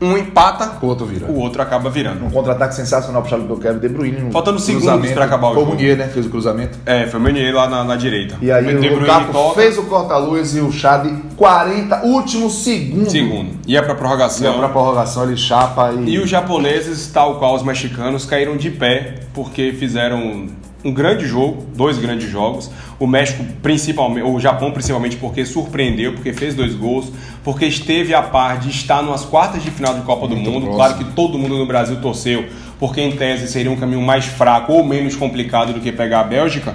um 0.00 0.16
empata, 0.16 0.78
O 0.80 0.86
outro 0.86 1.04
vira. 1.04 1.26
o 1.26 1.40
outro 1.40 1.60
acaba 1.60 1.90
virando. 1.90 2.24
Um 2.24 2.30
contra-ataque 2.30 2.72
sensacional 2.72 3.20
pro 3.20 3.30
Charles 3.30 3.58
Kevin 3.60 3.78
De 3.80 3.88
Bruyne. 3.88 4.20
no 4.20 4.30
Faltando 4.30 4.60
segundos 4.60 5.10
pra 5.10 5.24
acabar 5.24 5.48
o 5.48 5.54
Foi 5.54 5.62
jogo. 5.64 5.74
Munier, 5.74 5.96
né? 5.98 6.06
Fez 6.06 6.24
o 6.24 6.28
cruzamento. 6.30 6.78
É, 6.86 7.04
foi 7.08 7.18
o 7.18 7.22
Meunier 7.24 7.52
lá 7.52 7.66
na, 7.68 7.82
na 7.82 7.96
direita. 7.96 8.36
E 8.40 8.52
aí 8.52 8.64
De 8.78 8.88
o 8.90 9.00
Lukaku 9.00 9.32
toca. 9.32 9.60
fez 9.60 9.76
o 9.76 9.82
corta-luz 9.86 10.54
e 10.54 10.60
o 10.60 10.70
Chade 10.70 11.12
40, 11.36 12.02
último 12.04 12.48
segundo. 12.48 13.10
Segundo. 13.10 13.50
Ia 13.66 13.80
pra 13.82 13.90
Ia 13.90 13.96
prorrogação. 13.98 14.58
pra 14.58 14.68
prorrogação, 14.68 15.24
ele 15.24 15.36
chapa 15.36 15.90
e... 15.92 16.10
E 16.10 16.18
os 16.20 16.30
japoneses, 16.30 17.08
tal 17.08 17.40
qual 17.40 17.56
os 17.56 17.64
mexicanos, 17.64 18.24
caíram 18.24 18.56
de 18.56 18.70
pé 18.70 19.14
porque 19.34 19.72
fizeram 19.72 20.46
um 20.84 20.92
grande 20.92 21.26
jogo, 21.26 21.66
dois 21.74 21.98
grandes 21.98 22.30
jogos. 22.30 22.70
O 22.98 23.06
México 23.06 23.44
principalmente, 23.62 24.24
o 24.24 24.38
Japão 24.38 24.70
principalmente 24.70 25.16
porque 25.16 25.44
surpreendeu, 25.44 26.14
porque 26.14 26.32
fez 26.32 26.54
dois 26.54 26.74
gols, 26.74 27.12
porque 27.42 27.66
esteve 27.66 28.14
a 28.14 28.22
par 28.22 28.58
de 28.58 28.70
estar 28.70 29.02
nas 29.02 29.24
quartas 29.24 29.62
de 29.62 29.70
final 29.70 29.94
de 29.94 30.02
Copa 30.02 30.26
do 30.26 30.34
Muito 30.34 30.50
Mundo. 30.50 30.66
próximo. 30.66 30.76
Claro 30.76 30.98
que 30.98 31.04
todo 31.16 31.38
mundo 31.38 31.56
no 31.56 31.66
Brasil 31.66 32.00
torceu, 32.00 32.46
porque 32.78 33.00
em 33.00 33.12
tese 33.12 33.48
seria 33.48 33.70
um 33.70 33.76
caminho 33.76 34.02
mais 34.02 34.26
fraco 34.26 34.72
ou 34.72 34.84
menos 34.84 35.16
complicado 35.16 35.72
do 35.72 35.80
que 35.80 35.90
pegar 35.90 36.20
a 36.20 36.24
Bélgica. 36.24 36.74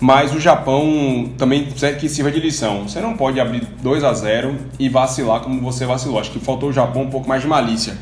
Mas 0.00 0.34
o 0.34 0.40
Japão 0.40 1.30
também 1.38 1.68
serve 1.76 2.00
que 2.00 2.08
sirva 2.08 2.32
de 2.32 2.40
lição. 2.40 2.88
Você 2.88 3.00
não 3.00 3.16
pode 3.16 3.38
abrir 3.38 3.62
2 3.82 4.02
a 4.02 4.12
0 4.12 4.56
e 4.76 4.88
vacilar 4.88 5.40
como 5.40 5.60
você 5.60 5.86
vacilou. 5.86 6.18
Acho 6.18 6.32
que 6.32 6.40
faltou 6.40 6.70
o 6.70 6.72
Japão 6.72 7.02
um 7.02 7.08
pouco 7.10 7.28
mais 7.28 7.42
de 7.42 7.46
malícia. 7.46 7.96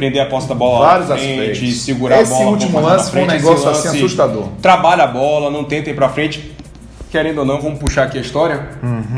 Prender 0.00 0.22
a 0.22 0.24
posse 0.24 0.48
da 0.48 0.54
bola 0.54 0.86
Vários 0.86 1.10
na 1.10 1.16
frente, 1.18 1.40
aspectos. 1.50 1.82
segurar 1.82 2.22
Esse 2.22 2.32
a 2.32 2.36
bola. 2.36 2.48
um 2.48 2.52
último 2.52 2.80
lance 2.80 3.10
foi 3.10 3.22
um 3.22 3.26
negócio 3.26 3.70
esse 3.70 3.86
assim 3.88 3.98
assustador. 3.98 4.48
Trabalha 4.62 5.04
a 5.04 5.06
bola, 5.06 5.50
não 5.50 5.62
tenta 5.62 5.90
ir 5.90 5.94
pra 5.94 6.08
frente. 6.08 6.52
Querendo 7.10 7.40
ou 7.40 7.44
não, 7.44 7.60
vamos 7.60 7.78
puxar 7.78 8.04
aqui 8.04 8.16
a 8.16 8.20
história. 8.22 8.70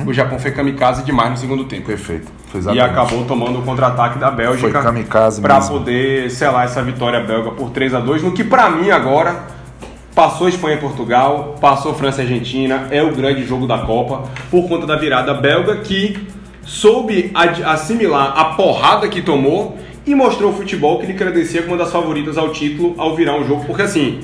O 0.04 0.12
Japão 0.12 0.40
foi 0.40 0.50
kamikaze 0.50 1.04
demais 1.04 1.30
no 1.30 1.36
segundo 1.36 1.66
tempo. 1.66 1.86
Perfeito. 1.86 2.26
E 2.74 2.80
acabou 2.80 3.24
tomando 3.24 3.60
o 3.60 3.62
contra-ataque 3.62 4.18
da 4.18 4.28
Bélgica 4.28 4.72
Foi 4.72 4.82
kamikaze 4.82 5.40
para 5.40 5.60
poder 5.60 6.28
selar 6.32 6.64
essa 6.64 6.82
vitória 6.82 7.20
belga 7.20 7.52
por 7.52 7.70
3 7.70 7.94
a 7.94 8.00
2 8.00 8.24
no 8.24 8.32
que 8.32 8.42
pra 8.42 8.68
mim 8.68 8.90
agora 8.90 9.36
passou 10.16 10.48
Espanha 10.48 10.74
e 10.74 10.80
Portugal, 10.80 11.54
passou 11.60 11.94
França 11.94 12.22
e 12.22 12.24
Argentina, 12.24 12.88
é 12.90 13.02
o 13.02 13.14
grande 13.14 13.46
jogo 13.46 13.68
da 13.68 13.78
Copa 13.78 14.24
por 14.50 14.68
conta 14.68 14.84
da 14.84 14.96
virada 14.96 15.32
belga 15.32 15.76
que 15.76 16.28
soube 16.64 17.30
assimilar 17.64 18.34
a 18.36 18.44
porrada 18.56 19.08
que 19.08 19.22
tomou 19.22 19.78
e 20.06 20.14
mostrou 20.14 20.50
o 20.50 20.54
futebol 20.54 20.98
que 20.98 21.06
ele 21.06 21.14
credencia 21.14 21.62
como 21.62 21.74
uma 21.74 21.84
das 21.84 21.92
favoritas 21.92 22.36
ao 22.36 22.50
título 22.52 22.94
ao 22.98 23.14
virar 23.16 23.36
um 23.38 23.46
jogo, 23.46 23.64
porque 23.64 23.82
assim, 23.82 24.20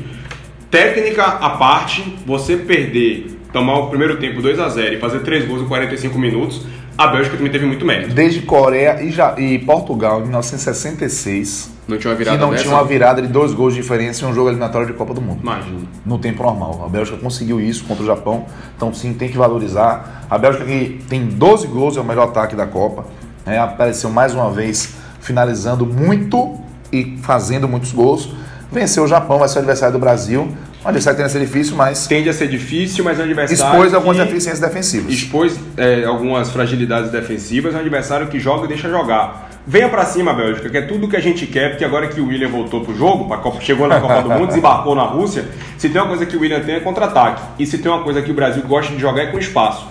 técnica 0.70 1.22
à 1.24 1.50
parte, 1.50 2.16
você 2.26 2.56
perder, 2.56 3.36
tomar 3.52 3.78
o 3.78 3.86
primeiro 3.88 4.16
tempo 4.18 4.42
2 4.42 4.58
a 4.60 4.68
0 4.68 4.94
e 4.96 4.98
fazer 4.98 5.20
3 5.20 5.46
gols 5.46 5.62
em 5.62 5.66
45 5.66 6.18
minutos, 6.18 6.62
a 6.96 7.06
Bélgica 7.06 7.36
também 7.36 7.50
teve 7.52 7.64
muito 7.64 7.86
mérito. 7.86 8.12
Desde 8.12 8.40
Coreia 8.42 9.00
e, 9.02 9.10
Ja- 9.10 9.34
e 9.38 9.58
Portugal, 9.60 10.18
em 10.18 10.22
1966, 10.24 11.70
Não 11.86 11.96
tinha 11.96 12.10
uma 12.10 12.16
que 12.16 12.24
virada 12.24 12.38
não 12.44 12.50
dessa? 12.50 12.64
tinha 12.64 12.74
uma 12.74 12.84
virada 12.84 13.22
de 13.22 13.28
dois 13.28 13.52
gols 13.54 13.72
de 13.74 13.80
diferença 13.80 14.24
em 14.24 14.28
um 14.28 14.34
jogo 14.34 14.48
eliminatório 14.48 14.86
de 14.86 14.92
Copa 14.92 15.14
do 15.14 15.20
Mundo. 15.20 15.38
Imagina. 15.42 15.78
no 16.04 16.18
tempo 16.18 16.42
normal. 16.42 16.82
A 16.84 16.88
Bélgica 16.88 17.16
conseguiu 17.16 17.60
isso 17.60 17.84
contra 17.84 18.02
o 18.02 18.06
Japão, 18.06 18.46
então 18.76 18.92
sim, 18.92 19.12
tem 19.14 19.28
que 19.28 19.36
valorizar. 19.38 20.26
A 20.28 20.36
Bélgica 20.36 20.64
que 20.64 21.00
tem 21.08 21.24
12 21.26 21.66
gols, 21.68 21.96
é 21.96 22.00
o 22.00 22.04
melhor 22.04 22.24
ataque 22.24 22.56
da 22.56 22.66
Copa, 22.66 23.06
né? 23.46 23.58
apareceu 23.58 24.10
mais 24.10 24.34
uma 24.34 24.50
vez 24.50 24.94
finalizando 25.28 25.84
muito 25.86 26.58
e 26.92 27.16
fazendo 27.22 27.68
muitos 27.68 27.92
gols. 27.92 28.30
Venceu 28.72 29.04
o 29.04 29.06
Japão, 29.06 29.38
vai 29.38 29.48
ser 29.48 29.56
o 29.56 29.58
adversário 29.58 29.92
do 29.92 29.98
Brasil. 29.98 30.48
O 30.84 30.88
adversário 30.88 31.16
tende 31.18 31.28
a 31.28 31.32
ser 31.32 31.40
difícil, 31.40 31.76
mas 31.76 32.06
Tende 32.06 32.28
a 32.28 32.32
ser 32.32 32.48
difícil, 32.48 33.04
mas 33.04 33.18
é 33.18 33.22
um 33.22 33.24
adversário. 33.26 33.72
expôs 33.74 33.94
algumas 33.94 34.16
deficiências 34.16 34.60
defensivas. 34.60 35.12
Expôs 35.12 35.58
é, 35.76 36.04
algumas 36.04 36.50
fragilidades 36.50 37.10
defensivas, 37.10 37.74
é 37.74 37.76
um 37.76 37.80
adversário 37.80 38.28
que 38.28 38.38
joga 38.40 38.64
e 38.64 38.68
deixa 38.68 38.88
jogar. 38.88 39.50
Venha 39.66 39.88
pra 39.88 40.04
cima, 40.06 40.32
Bélgica, 40.32 40.70
que 40.70 40.76
é 40.78 40.82
tudo 40.82 41.08
que 41.08 41.16
a 41.16 41.20
gente 41.20 41.46
quer, 41.46 41.70
porque 41.70 41.84
agora 41.84 42.06
que 42.08 42.20
o 42.20 42.28
William 42.28 42.48
voltou 42.48 42.80
pro 42.82 42.96
jogo, 42.96 43.24
Copa- 43.38 43.60
chegou 43.60 43.86
na 43.86 44.00
Copa 44.00 44.22
do 44.22 44.30
Mundo, 44.30 44.46
desembarcou 44.48 44.94
na 44.94 45.02
Rússia, 45.02 45.44
se 45.76 45.90
tem 45.90 46.00
uma 46.00 46.08
coisa 46.08 46.24
que 46.24 46.36
o 46.36 46.40
William 46.40 46.60
tem 46.60 46.76
é 46.76 46.80
contra-ataque. 46.80 47.42
E 47.58 47.66
se 47.66 47.76
tem 47.78 47.90
uma 47.92 48.02
coisa 48.02 48.22
que 48.22 48.30
o 48.30 48.34
Brasil 48.34 48.62
gosta 48.62 48.94
de 48.94 49.00
jogar 49.00 49.22
é 49.22 49.26
com 49.26 49.38
espaço. 49.38 49.86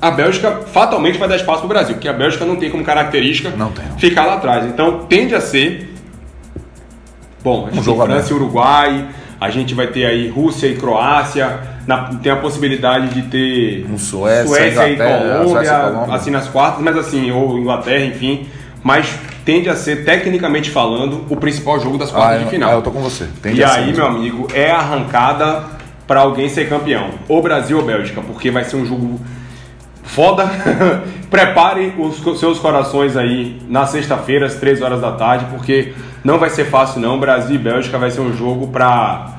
A 0.00 0.10
Bélgica 0.12 0.60
fatalmente 0.72 1.18
vai 1.18 1.28
dar 1.28 1.36
espaço 1.36 1.60
pro 1.60 1.68
Brasil, 1.68 1.94
porque 1.94 2.08
a 2.08 2.12
Bélgica 2.12 2.44
não 2.44 2.56
tem 2.56 2.70
como 2.70 2.84
característica 2.84 3.50
Não 3.56 3.72
tem, 3.72 3.84
não. 3.86 3.98
ficar 3.98 4.26
lá 4.26 4.34
atrás. 4.34 4.64
Então 4.66 5.06
tende 5.08 5.34
a 5.34 5.40
ser. 5.40 5.92
Bom, 7.42 7.66
a 7.70 7.74
gente 7.74 7.88
Um 7.88 7.96
tem 7.96 8.06
França 8.06 8.32
e 8.32 8.36
Uruguai, 8.36 9.06
a 9.40 9.50
gente 9.50 9.74
vai 9.74 9.86
ter 9.88 10.04
aí 10.06 10.28
Rússia 10.28 10.66
e 10.66 10.76
Croácia, 10.76 11.58
na- 11.86 12.10
tem 12.22 12.30
a 12.32 12.36
possibilidade 12.36 13.08
de 13.14 13.22
ter 13.22 13.86
Um 13.90 13.96
Suécia, 13.98 14.46
Suécia 14.46 14.88
e 14.88 14.96
Colômbia, 14.96 16.14
assim 16.14 16.30
nas 16.30 16.48
quartas, 16.48 16.82
mas 16.82 16.96
assim, 16.96 17.30
ou 17.30 17.58
Inglaterra, 17.58 18.04
enfim. 18.04 18.46
Mas 18.82 19.18
tende 19.44 19.68
a 19.68 19.74
ser, 19.74 20.04
tecnicamente 20.04 20.70
falando, 20.70 21.24
o 21.28 21.36
principal 21.36 21.80
jogo 21.80 21.98
das 21.98 22.10
quartas 22.10 22.34
Ah, 22.34 22.38
de 22.38 22.44
eu, 22.44 22.50
final. 22.50 22.70
ah, 22.70 22.74
eu 22.74 22.82
tô 22.82 22.90
com 22.90 23.00
você. 23.00 23.26
Tende 23.42 23.60
E 23.60 23.64
aí, 23.64 23.86
mesmo. 23.86 23.96
meu 23.96 24.06
amigo, 24.06 24.48
é 24.54 24.70
arrancada 24.70 25.64
para 26.06 26.20
alguém 26.20 26.48
ser 26.48 26.68
campeão. 26.68 27.10
Ou 27.28 27.42
Brasil 27.42 27.78
ou 27.78 27.84
Bélgica, 27.84 28.20
porque 28.20 28.50
vai 28.50 28.64
ser 28.64 28.76
um 28.76 28.84
jogo 28.86 29.20
foda. 30.08 30.48
Prepare 31.30 31.92
os 31.98 32.40
seus 32.40 32.58
corações 32.58 33.16
aí 33.16 33.60
na 33.68 33.86
sexta-feira, 33.86 34.46
às 34.46 34.54
3 34.54 34.80
horas 34.80 35.00
da 35.00 35.12
tarde, 35.12 35.46
porque 35.50 35.92
não 36.24 36.38
vai 36.38 36.48
ser 36.50 36.64
fácil 36.64 37.00
não. 37.00 37.20
Brasil 37.20 37.56
e 37.56 37.58
Bélgica 37.58 37.98
vai 37.98 38.10
ser 38.10 38.20
um 38.22 38.32
jogo 38.32 38.68
pra 38.68 39.34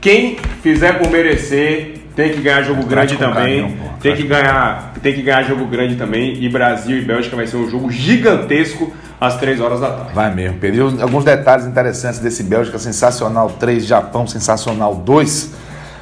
quem 0.00 0.36
fizer 0.62 0.98
por 0.98 1.10
merecer, 1.10 1.94
tem 2.14 2.30
que 2.30 2.40
ganhar 2.40 2.62
jogo 2.62 2.84
grande 2.86 3.16
também. 3.16 3.62
caminhão, 3.62 3.90
tem 4.00 4.14
que 4.14 4.22
ganhar, 4.22 4.92
tem 5.02 5.12
que 5.14 5.22
ganhar 5.22 5.42
jogo 5.42 5.64
grande 5.66 5.96
também. 5.96 6.42
E 6.42 6.48
Brasil 6.48 6.98
e 6.98 7.02
Bélgica 7.02 7.34
vai 7.34 7.46
ser 7.46 7.56
um 7.56 7.68
jogo 7.68 7.90
gigantesco 7.90 8.92
às 9.20 9.36
3 9.38 9.60
horas 9.60 9.80
da 9.80 9.90
tarde. 9.90 10.14
Vai 10.14 10.32
mesmo. 10.32 10.58
Perdi 10.58 10.80
os- 10.80 11.02
alguns 11.02 11.24
detalhes 11.24 11.66
interessantes 11.66 12.20
desse 12.20 12.44
Bélgica 12.44 12.78
sensacional 12.78 13.50
3, 13.58 13.84
Japão 13.84 14.26
sensacional 14.28 14.94
2. 14.94 15.54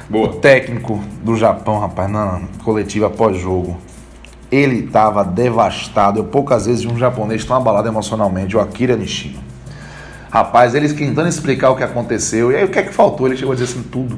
O 0.07 0.11
Boa. 0.11 0.33
técnico 0.33 1.01
do 1.23 1.35
Japão, 1.37 1.79
rapaz, 1.79 2.11
na 2.11 2.41
coletiva 2.63 3.09
pós-jogo, 3.09 3.77
ele 4.51 4.85
estava 4.85 5.23
devastado. 5.23 6.19
Eu 6.19 6.25
poucas 6.25 6.65
vezes 6.65 6.83
vi 6.83 6.91
um 6.91 6.97
japonês 6.97 7.45
tão 7.45 7.55
abalado 7.55 7.87
emocionalmente, 7.87 8.55
o 8.57 8.59
Akira 8.59 8.95
Nishino. 8.95 9.39
Rapaz, 10.29 10.75
eles 10.75 10.93
tentando 10.93 11.27
explicar 11.27 11.69
o 11.71 11.75
que 11.75 11.83
aconteceu. 11.83 12.51
E 12.51 12.55
aí 12.55 12.63
o 12.63 12.69
que 12.69 12.79
é 12.79 12.83
que 12.83 12.93
faltou? 12.93 13.27
Ele 13.27 13.35
chegou 13.37 13.51
a 13.51 13.55
dizer 13.55 13.71
assim 13.71 13.83
tudo. 13.83 14.17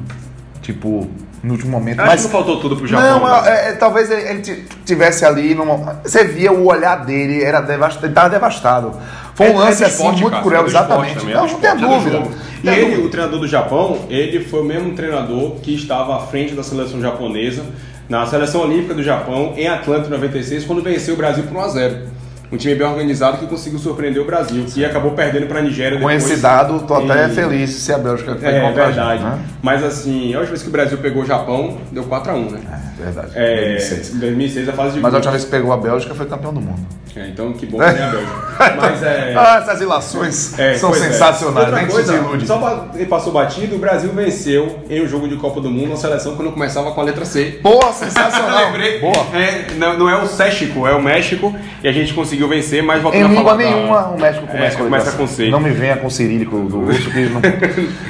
Tipo, 0.62 1.06
no 1.42 1.52
último 1.52 1.72
momento. 1.72 2.00
Acho 2.00 2.08
Mas 2.10 2.20
que 2.20 2.26
não 2.26 2.32
faltou 2.32 2.60
tudo 2.60 2.76
pro 2.76 2.86
Japão. 2.86 3.20
não, 3.20 3.42
né? 3.42 3.48
é, 3.50 3.68
é, 3.68 3.72
talvez 3.72 4.10
ele, 4.10 4.22
ele 4.28 4.40
ti- 4.40 4.64
tivesse 4.84 5.24
ali. 5.24 5.54
Numa, 5.54 6.00
você 6.04 6.24
via 6.24 6.52
o 6.52 6.66
olhar 6.66 7.04
dele, 7.04 7.42
era 7.42 7.60
devastado, 7.60 8.06
ele 8.06 8.12
estava 8.12 8.30
devastado. 8.30 8.92
Foi 9.34 9.46
um 9.48 9.50
É- 9.50 9.52
é 9.52 9.58
lance 9.58 9.84
assim 9.84 9.94
esporte, 9.94 10.20
muito 10.22 10.30
cara, 10.32 10.42
cruel, 10.44 10.62
é 10.62 10.66
exatamente. 10.66 11.14
também, 11.18 11.34
é 11.34 11.36
não, 11.36 11.46
não 11.46 11.58
tem 11.60 11.70
é 11.70 11.74
dúvida. 11.74 12.22
E 12.62 12.68
ele, 12.68 13.02
o 13.04 13.10
treinador 13.10 13.40
do 13.40 13.48
Japão, 13.48 13.98
ele 14.08 14.42
foi 14.44 14.60
o 14.60 14.64
mesmo 14.64 14.94
treinador 14.94 15.56
que 15.56 15.74
estava 15.74 16.16
à 16.16 16.20
frente 16.20 16.54
da 16.54 16.62
seleção 16.62 17.00
japonesa 17.00 17.62
na 18.08 18.26
seleção 18.26 18.62
olímpica 18.62 18.94
do 18.94 19.02
Japão 19.02 19.54
em 19.56 19.66
Atlanta 19.66 20.06
em 20.06 20.10
96, 20.10 20.64
quando 20.64 20.82
venceu 20.82 21.14
o 21.14 21.16
Brasil 21.16 21.44
por 21.44 21.56
1 21.56 21.60
a 21.60 21.68
0. 21.68 22.14
Um 22.52 22.56
time 22.56 22.74
bem 22.74 22.86
organizado 22.86 23.38
que 23.38 23.46
conseguiu 23.46 23.78
surpreender 23.80 24.22
o 24.22 24.26
Brasil 24.26 24.64
e 24.76 24.84
acabou 24.84 25.12
perdendo 25.12 25.46
para 25.46 25.58
a 25.58 25.62
Nigéria 25.62 25.98
Com 25.98 26.10
esse 26.10 26.36
dado, 26.36 26.80
tô 26.86 26.94
até 26.94 27.26
E- 27.26 27.30
feliz 27.30 27.70
se 27.70 27.92
a 27.92 27.98
Bélgica 27.98 28.36
foi 28.36 28.48
É, 28.48 28.60
a 28.60 28.64
gente, 28.66 28.74
verdade. 28.74 29.24
né? 29.24 29.38
Mas 29.62 29.82
assim, 29.82 30.34
a 30.34 30.38
última 30.38 30.50
vez 30.50 30.62
que 30.62 30.68
o 30.68 30.70
Brasil 30.72 30.98
pegou 30.98 31.22
o 31.22 31.26
Japão, 31.26 31.78
deu 31.90 32.04
4x1, 32.04 32.50
né? 32.52 32.60
É, 33.00 33.02
verdade. 33.04 33.30
É, 33.34 33.56
2006. 33.78 34.10
2006 34.20 34.68
a 34.68 34.72
fase 34.72 34.94
de 34.94 35.00
Mas 35.00 35.12
a 35.14 35.16
última 35.16 35.32
vez 35.32 35.44
que 35.44 35.50
pegou 35.50 35.72
a 35.72 35.76
Bélgica 35.78 36.14
foi 36.14 36.26
campeão 36.26 36.52
do 36.54 36.60
mundo. 36.60 36.86
É, 37.16 37.28
então 37.28 37.52
que 37.52 37.64
bom 37.64 37.78
que 37.78 37.92
tem 37.94 38.02
a 38.02 38.08
Bélgica. 38.08 38.32
Mas 38.76 39.02
é. 39.04 39.34
Ah, 39.38 39.58
essas 39.62 39.80
ilações 39.80 40.58
É, 40.58 40.74
são 40.74 40.90
é. 40.90 40.94
sensacionais, 40.94 41.66
Outra 41.68 41.76
nem 41.82 41.86
coisa, 41.86 42.12
se 42.12 42.18
ilude. 42.18 42.44
Só 42.46 42.88
passou 43.08 43.32
batido, 43.32 43.76
o 43.76 43.78
Brasil 43.78 44.10
venceu 44.12 44.80
em 44.90 45.00
um 45.02 45.06
jogo 45.06 45.28
de 45.28 45.36
Copa 45.36 45.60
do 45.60 45.70
Mundo, 45.70 45.88
uma 45.90 45.96
seleção 45.96 46.36
que 46.36 46.42
não 46.42 46.50
começava 46.50 46.90
com 46.90 47.00
a 47.00 47.04
letra 47.04 47.24
C. 47.24 47.60
Boa, 47.62 47.92
sensacional. 47.92 48.66
Lembrei. 48.66 48.98
Boa. 49.00 49.14
É, 49.32 49.72
não, 49.76 49.96
não 49.96 50.10
é 50.10 50.20
o 50.20 50.26
Séxico, 50.26 50.86
é 50.88 50.94
o 50.94 51.00
México, 51.02 51.54
e 51.84 51.88
a 51.88 51.92
gente 51.92 52.12
conseguiu 52.14 52.48
vencer, 52.48 52.82
mas 52.82 53.00
voltando 53.00 53.20
Em 53.22 53.24
a 53.24 53.28
língua 53.28 53.44
falar 53.44 53.56
da- 53.56 53.70
nenhuma, 53.70 54.06
o 54.08 54.20
México 54.20 54.46
começa, 54.48 54.74
É, 54.74 54.78
com, 54.78 54.84
começa 54.84 55.12
com 55.12 55.26
C. 55.28 55.50
Não 55.50 55.60
me 55.60 55.70
venha 55.70 55.96
com 55.96 56.10
cirílico 56.10 56.56
do 56.58 56.80
russo. 56.86 57.10
Que 57.12 57.28
não... 57.28 57.40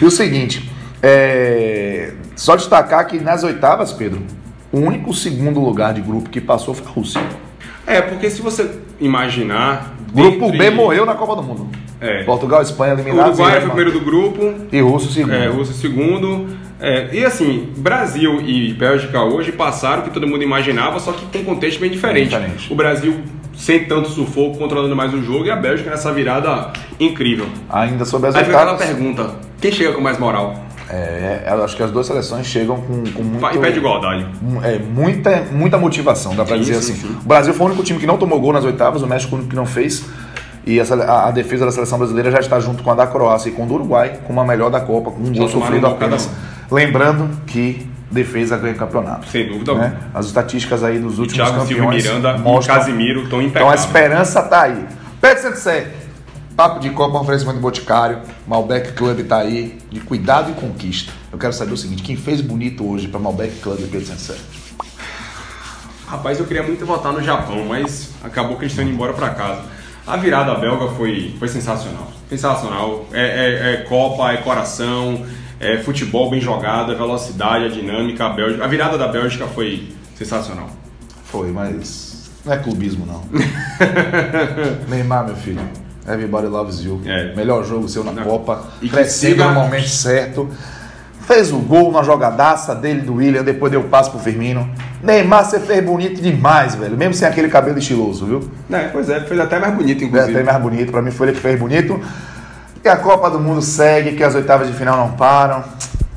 e 0.00 0.04
o 0.06 0.10
seguinte, 0.10 0.70
só 2.36 2.56
destacar 2.56 3.06
que 3.06 3.18
nas 3.20 3.42
oitavas, 3.44 3.92
Pedro, 3.92 4.22
o 4.72 4.78
único 4.78 5.12
segundo 5.12 5.60
lugar 5.60 5.92
de 5.94 6.00
grupo 6.00 6.28
que 6.30 6.40
passou 6.40 6.74
foi 6.74 6.86
a 6.86 6.90
Rússia. 6.90 7.20
É, 7.86 8.00
porque 8.00 8.30
se 8.30 8.40
você 8.40 8.68
imaginar. 9.00 9.94
Grupo 10.12 10.50
B 10.50 10.70
morreu 10.70 11.04
na 11.04 11.14
Copa 11.14 11.36
do 11.36 11.42
Mundo. 11.42 11.68
É. 12.00 12.22
Portugal, 12.24 12.60
Espanha 12.62 12.94
O 12.94 12.98
eliminados. 12.98 13.38
Uruguai 13.38 13.60
foi 13.60 13.64
o 13.64 13.72
primeiro 13.72 13.92
do 13.92 14.00
grupo, 14.00 14.54
E 14.70 14.80
Rússia 14.80 15.10
segundo. 15.10 15.34
É, 15.34 15.46
Rússia 15.46 15.74
segundo. 15.74 16.46
É, 16.80 17.08
e 17.12 17.24
assim, 17.24 17.72
Brasil 17.76 18.40
e 18.42 18.74
Bélgica 18.74 19.22
hoje 19.22 19.52
passaram 19.52 20.02
o 20.02 20.04
que 20.04 20.10
todo 20.10 20.26
mundo 20.26 20.42
imaginava, 20.42 20.98
só 21.00 21.12
que 21.12 21.24
com 21.26 21.38
um 21.38 21.44
contexto 21.44 21.80
bem 21.80 21.90
diferente. 21.90 22.30
Bem 22.30 22.40
diferente. 22.40 22.72
O 22.72 22.76
Brasil 22.76 23.22
sem 23.56 23.84
tanto 23.84 24.08
sufoco, 24.10 24.58
controlando 24.58 24.94
mais 24.94 25.14
o 25.14 25.22
jogo, 25.22 25.46
e 25.46 25.50
a 25.50 25.56
Bélgica 25.56 25.90
nessa 25.90 26.12
virada 26.12 26.72
incrível. 26.98 27.46
Ainda 27.70 28.04
sobre 28.04 28.28
as 28.28 28.34
Aí 28.34 28.44
fica 28.44 28.56
aquela 28.56 28.76
pergunta: 28.76 29.34
quem 29.60 29.72
chega 29.72 29.92
com 29.92 30.00
mais 30.00 30.18
moral? 30.18 30.62
É, 30.90 31.42
acho 31.64 31.76
que 31.76 31.82
as 31.82 31.90
duas 31.90 32.06
seleções 32.06 32.46
chegam 32.46 32.76
com, 32.80 33.02
com 33.12 33.22
muito. 33.22 33.56
Em 33.56 33.60
pé 33.60 33.70
de 33.70 33.78
igualdade. 33.78 34.26
É, 34.62 34.78
muita, 34.78 35.42
muita 35.50 35.78
motivação, 35.78 36.36
dá 36.36 36.44
pra 36.44 36.56
Sim, 36.56 36.60
dizer 36.62 36.74
sim, 36.82 36.92
assim. 36.92 37.00
sim. 37.08 37.16
O 37.24 37.26
Brasil 37.28 37.54
foi 37.54 37.66
o 37.66 37.68
único 37.70 37.82
time 37.82 37.98
que 37.98 38.06
não 38.06 38.18
tomou 38.18 38.38
gol 38.40 38.52
nas 38.52 38.64
oitavas, 38.64 39.00
o 39.02 39.06
México 39.06 39.34
o 39.34 39.38
único 39.38 39.50
que 39.50 39.56
não 39.56 39.66
fez. 39.66 40.04
E 40.66 40.78
essa- 40.80 40.94
a, 40.94 41.28
a 41.28 41.30
defesa 41.30 41.64
da 41.66 41.72
seleção 41.72 41.98
brasileira 41.98 42.30
já 42.30 42.38
está 42.40 42.58
junto 42.60 42.82
com 42.82 42.90
a 42.90 42.94
da 42.94 43.06
Croácia 43.06 43.48
e 43.48 43.52
com 43.52 43.64
a 43.64 43.66
do 43.66 43.74
Uruguai, 43.74 44.18
com 44.26 44.38
a 44.40 44.44
melhor 44.44 44.70
da 44.70 44.80
Copa, 44.80 45.10
com 45.10 45.22
um 45.22 45.32
gol 45.32 45.48
sofrido 45.48 45.86
apenas. 45.86 46.28
Lembrando 46.70 47.28
que 47.46 47.86
defesa 48.10 48.56
ganha 48.56 48.74
campeonato. 48.74 49.26
Sem 49.28 49.46
dúvida 49.48 49.74
né? 49.74 49.96
As 50.14 50.26
estatísticas 50.26 50.82
aí 50.84 50.98
dos 50.98 51.18
E 51.18 51.20
últimos 51.22 51.48
Thiago 51.48 51.66
Silva 51.66 51.72
e 51.72 51.76
campeões 51.76 52.04
Miranda 52.04 52.38
mostram 52.38 52.76
e 52.76 52.78
Casimiro 52.78 53.22
estão 53.24 53.42
então 53.42 53.68
a 53.68 53.74
impecáveis. 53.74 53.80
esperança 53.84 54.42
tá 54.42 54.62
aí. 54.62 54.84
Pedro 55.20 55.42
107, 55.42 55.86
Papo 56.56 56.78
de 56.78 56.90
Copa, 56.90 57.18
oferecimento 57.18 57.56
do 57.56 57.62
Boticário, 57.62 58.20
Malbec 58.46 58.92
Club 58.92 59.26
tá 59.26 59.38
aí, 59.38 59.76
de 59.90 59.98
cuidado 60.00 60.52
e 60.52 60.54
conquista. 60.54 61.12
Eu 61.32 61.38
quero 61.38 61.52
saber 61.52 61.72
o 61.72 61.76
seguinte, 61.76 62.02
quem 62.02 62.16
fez 62.16 62.40
bonito 62.40 62.88
hoje 62.88 63.08
para 63.08 63.18
Malbec 63.18 63.56
Club 63.60 63.80
e 63.80 63.86
Pedro 63.88 64.06
107? 64.06 64.40
Rapaz, 66.06 66.38
eu 66.38 66.46
queria 66.46 66.62
muito 66.62 66.86
votar 66.86 67.12
no 67.12 67.20
Japão, 67.22 67.64
mas 67.68 68.10
acabou 68.22 68.56
que 68.56 68.62
eles 68.62 68.72
estão 68.72 68.84
indo 68.84 68.94
embora 68.94 69.12
pra 69.12 69.30
casa. 69.30 69.62
A 70.06 70.16
virada 70.16 70.54
belga 70.54 70.86
foi, 70.94 71.34
foi 71.40 71.48
sensacional. 71.48 72.12
Sensacional. 72.28 73.04
É, 73.12 73.20
é- 73.22 73.72
é 73.72 73.76
Copa, 73.88 74.30
é 74.30 74.36
coração, 74.36 75.26
é 75.58 75.78
futebol 75.78 76.30
bem 76.30 76.40
jogado, 76.40 76.92
é 76.92 76.94
velocidade, 76.94 77.64
é 77.64 77.68
dinâmica. 77.68 78.26
A, 78.26 78.28
Bélgica, 78.28 78.64
a 78.64 78.68
virada 78.68 78.96
da 78.96 79.08
Bélgica 79.08 79.46
foi 79.48 79.88
sensacional. 80.14 80.68
Foi, 81.24 81.50
mas 81.50 82.30
não 82.44 82.52
é 82.52 82.58
clubismo 82.58 83.06
não. 83.06 83.24
Neymar, 84.88 85.26
meu 85.26 85.34
filho. 85.36 85.60
Everybody 86.06 86.46
loves 86.48 86.84
you. 86.84 87.00
É. 87.06 87.34
Melhor 87.34 87.64
jogo 87.64 87.88
seu 87.88 88.04
na 88.04 88.12
Não. 88.12 88.22
Copa. 88.24 88.64
E 88.82 88.88
Crescendo 88.88 89.30
siga- 89.32 89.48
no 89.48 89.54
momento 89.54 89.88
certo. 89.88 90.48
Fez 91.26 91.50
o 91.50 91.56
gol 91.58 91.90
na 91.90 92.02
jogadaça 92.02 92.74
dele 92.74 93.00
do 93.00 93.14
William, 93.14 93.42
depois 93.42 93.72
deu 93.72 93.80
o 93.80 93.84
passo 93.84 94.10
pro 94.10 94.20
Firmino. 94.20 94.68
Neymar, 95.02 95.44
você 95.46 95.58
fez 95.58 95.82
bonito 95.82 96.20
demais, 96.20 96.74
velho. 96.74 96.96
Mesmo 96.98 97.14
sem 97.14 97.26
aquele 97.26 97.48
cabelo 97.48 97.78
estiloso, 97.78 98.26
viu? 98.26 98.50
É, 98.70 98.88
pois 98.88 99.08
é, 99.08 99.20
fez 99.20 99.40
até 99.40 99.58
mais 99.58 99.74
bonito, 99.74 100.02
É 100.02 100.06
inclusive. 100.06 100.32
até 100.34 100.42
mais 100.42 100.62
bonito. 100.62 100.92
Pra 100.92 101.00
mim 101.00 101.10
foi 101.10 101.28
ele 101.28 101.36
que 101.36 101.40
fez 101.42 101.58
bonito. 101.58 101.98
E 102.84 102.88
a 102.88 102.96
Copa 102.96 103.30
do 103.30 103.40
Mundo 103.40 103.62
segue, 103.62 104.12
que 104.12 104.22
as 104.22 104.34
oitavas 104.34 104.68
de 104.68 104.74
final 104.74 104.98
não 104.98 105.12
param. 105.16 105.64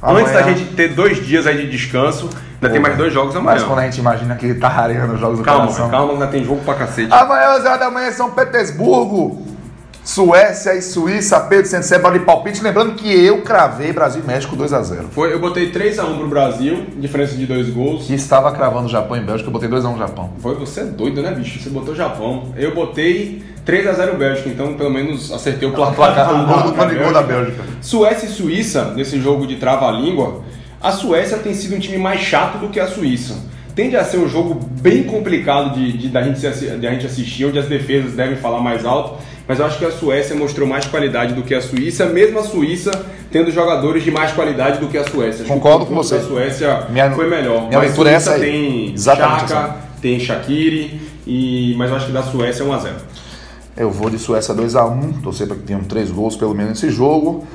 Antes 0.04 0.32
da 0.34 0.40
Amanhã- 0.42 0.56
gente 0.58 0.74
ter 0.76 0.90
dois 0.90 1.26
dias 1.26 1.48
aí 1.48 1.58
de 1.66 1.72
descanso, 1.72 2.30
ainda 2.56 2.70
tem 2.70 2.82
Pô, 2.82 2.88
mais 2.88 2.98
dois 2.98 3.14
jogos 3.14 3.34
amanhã. 3.34 3.56
Mas 3.60 3.64
quando 3.64 3.80
a 3.80 3.84
gente 3.84 3.98
imagina 4.00 4.36
que 4.36 4.46
ele 4.48 4.60
tá 4.60 4.68
rareando 4.68 5.14
os 5.14 5.20
jogos 5.22 5.38
do 5.40 5.44
Calma, 5.46 5.68
coração. 5.68 5.90
calma, 5.90 6.12
ainda 6.14 6.28
tem 6.28 6.44
jogo 6.44 6.62
pra 6.66 6.74
cacete. 6.76 7.12
Amanhã, 7.14 7.56
11 7.58 7.66
horas 7.68 7.80
da 7.80 7.90
manhã, 7.90 8.12
São 8.12 8.30
Petersburgo. 8.32 9.47
Suécia 10.08 10.74
e 10.74 10.82
Suíça, 10.82 11.38
Pedro 11.42 11.66
Sensei, 11.66 12.00
bola 12.00 12.18
de 12.18 12.24
palpite. 12.24 12.64
Lembrando 12.64 12.94
que 12.94 13.12
eu 13.14 13.42
cravei 13.42 13.92
Brasil 13.92 14.22
e 14.24 14.26
México 14.26 14.56
2x0. 14.56 15.08
Foi, 15.12 15.34
eu 15.34 15.38
botei 15.40 15.70
3x1 15.70 16.18
pro 16.18 16.30
Brasil, 16.30 16.86
diferença 16.98 17.36
de 17.36 17.46
dois 17.46 17.70
gols. 17.70 18.10
E 18.10 18.14
estava 18.14 18.54
cravando 18.54 18.88
Japão 18.88 19.18
e 19.18 19.20
Bélgica, 19.20 19.50
eu 19.50 19.52
botei 19.52 19.68
2x1 19.68 19.98
Japão. 19.98 20.30
Foi, 20.40 20.56
você 20.56 20.80
é 20.80 20.84
doido, 20.86 21.22
né, 21.22 21.32
bicho? 21.32 21.60
Você 21.62 21.70
botou 21.70 21.94
Japão. 21.94 22.54
Eu 22.56 22.74
botei 22.74 23.44
3x0 23.66 24.16
Bélgica, 24.16 24.48
então 24.48 24.76
pelo 24.76 24.90
menos 24.90 25.30
acertei 25.30 25.68
o 25.68 25.74
placar. 25.74 25.96
Placar, 25.96 26.30
o 26.42 26.46
gol 26.48 26.88
do 26.88 27.04
gol 27.04 27.12
da 27.14 27.22
Bélgica. 27.24 27.64
Suécia 27.82 28.28
e 28.28 28.30
Suíça, 28.30 28.94
nesse 28.96 29.20
jogo 29.20 29.46
de 29.46 29.58
trava-língua, 29.58 30.42
a 30.82 30.94
Suécia 30.94 31.38
tem 31.38 31.54
sido 31.54 31.76
um 31.76 31.80
time 31.80 31.98
mais 31.98 32.22
chato 32.22 32.60
do 32.60 32.70
que 32.70 32.80
a 32.80 32.88
Suíça. 32.88 33.36
Tende 33.76 33.98
a 33.98 34.06
ser 34.06 34.20
um 34.20 34.30
jogo 34.30 34.56
bem 34.82 35.04
complicado 35.04 35.76
de, 35.76 35.98
de- 35.98 36.08
da, 36.08 36.22
gente, 36.24 36.40
de 36.40 36.88
a 36.88 36.92
gente 36.92 37.06
assistir, 37.06 37.44
onde 37.46 37.60
as 37.60 37.66
defesas 37.68 38.14
devem 38.14 38.38
falar 38.38 38.62
mais 38.62 38.86
alto, 38.86 39.22
mas 39.48 39.60
eu 39.60 39.66
acho 39.66 39.78
que 39.80 39.86
a 39.86 39.92
Suécia 39.92 40.36
mostrou 40.36 40.68
mais 40.68 40.86
qualidade 40.86 41.34
do 41.34 41.42
que 41.44 41.56
a 41.56 41.62
Suíça, 41.62 42.06
mesmo 42.08 42.40
a 42.40 42.44
Suíça 42.44 42.92
tendo 43.32 43.52
jogadores 43.52 44.04
de 44.04 44.12
mais 44.12 44.32
qualidade 44.32 44.80
do 44.80 44.88
que 44.88 44.98
a 44.98 45.04
Suécia. 45.08 45.44
Acho 45.44 45.54
Concordo 45.54 45.86
com 45.86 45.96
você. 45.96 46.16
A 46.16 46.22
Suécia 46.22 46.84
Minha- 46.90 47.12
foi 47.12 47.30
melhor. 47.30 47.68
minha 47.68 47.80
leitura 47.80 48.10
é 48.12 48.20
Suíça 48.20 48.32
essa 48.36 48.44
aí. 48.44 48.52
Tem 48.52 48.94
Exatamente 48.94 49.50
Chaka, 49.50 49.76
tem 50.02 50.20
Shaqiri, 50.20 51.02
e... 51.26 51.76
mas 51.78 51.90
eu 51.90 51.96
acho 51.98 52.06
que 52.08 52.12
da 52.12 52.24
Suécia 52.24 52.64
é 52.64 52.66
1x0. 52.66 52.90
Eu 53.76 53.92
vou 53.92 54.10
de 54.10 54.18
Suécia 54.18 54.56
2x1, 54.56 55.22
torcer 55.22 55.46
para 55.48 55.56
que 55.56 55.64
tenham 55.64 55.84
três 55.84 56.10
gols 56.10 56.36
pelo 56.36 56.56
menos 56.56 56.72
nesse 56.82 56.90
jogo. 56.90 57.46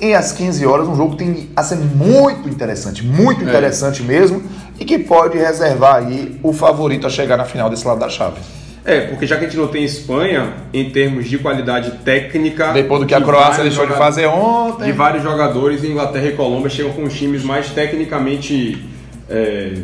E 0.00 0.12
às 0.14 0.32
15 0.32 0.66
horas, 0.66 0.86
um 0.88 0.94
jogo 0.96 1.12
que 1.16 1.24
tem 1.24 1.50
a 1.56 1.62
ser 1.62 1.76
muito 1.76 2.48
interessante, 2.48 3.04
muito 3.04 3.40
É. 3.42 3.44
interessante 3.48 4.02
mesmo, 4.02 4.42
e 4.78 4.84
que 4.84 4.98
pode 4.98 5.38
reservar 5.38 5.96
aí 5.96 6.38
o 6.42 6.52
favorito 6.52 7.06
a 7.06 7.10
chegar 7.10 7.36
na 7.36 7.44
final 7.44 7.70
desse 7.70 7.86
lado 7.86 8.00
da 8.00 8.08
chave. 8.08 8.36
É, 8.84 9.02
porque 9.02 9.26
já 9.26 9.36
que 9.36 9.44
a 9.44 9.48
gente 9.48 9.56
não 9.56 9.68
tem 9.68 9.84
Espanha, 9.84 10.54
em 10.74 10.90
termos 10.90 11.28
de 11.28 11.38
qualidade 11.38 11.92
técnica. 12.04 12.72
Depois 12.72 13.00
do 13.00 13.06
que 13.06 13.14
a 13.14 13.18
de 13.20 13.24
Croácia 13.24 13.58
vários 13.58 13.76
deixou 13.76 13.86
de 13.86 13.96
fazer 13.96 14.26
ontem. 14.26 14.86
De 14.86 14.92
vários 14.92 15.22
jogadores, 15.22 15.84
Inglaterra 15.84 16.26
e 16.26 16.32
Colômbia 16.32 16.68
chegam 16.68 16.92
com 16.92 17.04
os 17.04 17.14
times 17.16 17.44
mais 17.44 17.70
tecnicamente. 17.70 18.84
é, 19.30 19.74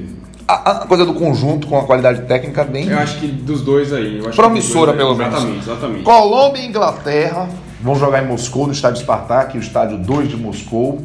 A, 0.48 0.70
a 0.72 0.74
coisa 0.86 1.06
do 1.06 1.14
conjunto 1.14 1.68
com 1.68 1.78
a 1.78 1.84
qualidade 1.84 2.22
técnica 2.22 2.64
bem 2.64 2.88
eu 2.88 2.98
acho 2.98 3.18
que 3.20 3.28
dos 3.28 3.62
dois 3.62 3.92
aí. 3.92 4.20
promissora, 4.34 4.92
dois 4.92 4.98
pelo 4.98 5.12
aí, 5.12 5.18
menos. 5.18 5.34
Exatamente, 5.34 5.70
exatamente. 5.70 6.02
Colômbia 6.02 6.60
e 6.62 6.66
Inglaterra 6.66 7.48
vão 7.80 7.94
jogar 7.94 8.24
em 8.24 8.26
Moscou, 8.26 8.66
no 8.66 8.72
estádio 8.72 9.00
Spartak, 9.02 9.56
o 9.56 9.60
estádio 9.60 9.98
2 9.98 10.28
de 10.30 10.36
Moscou. 10.36 11.00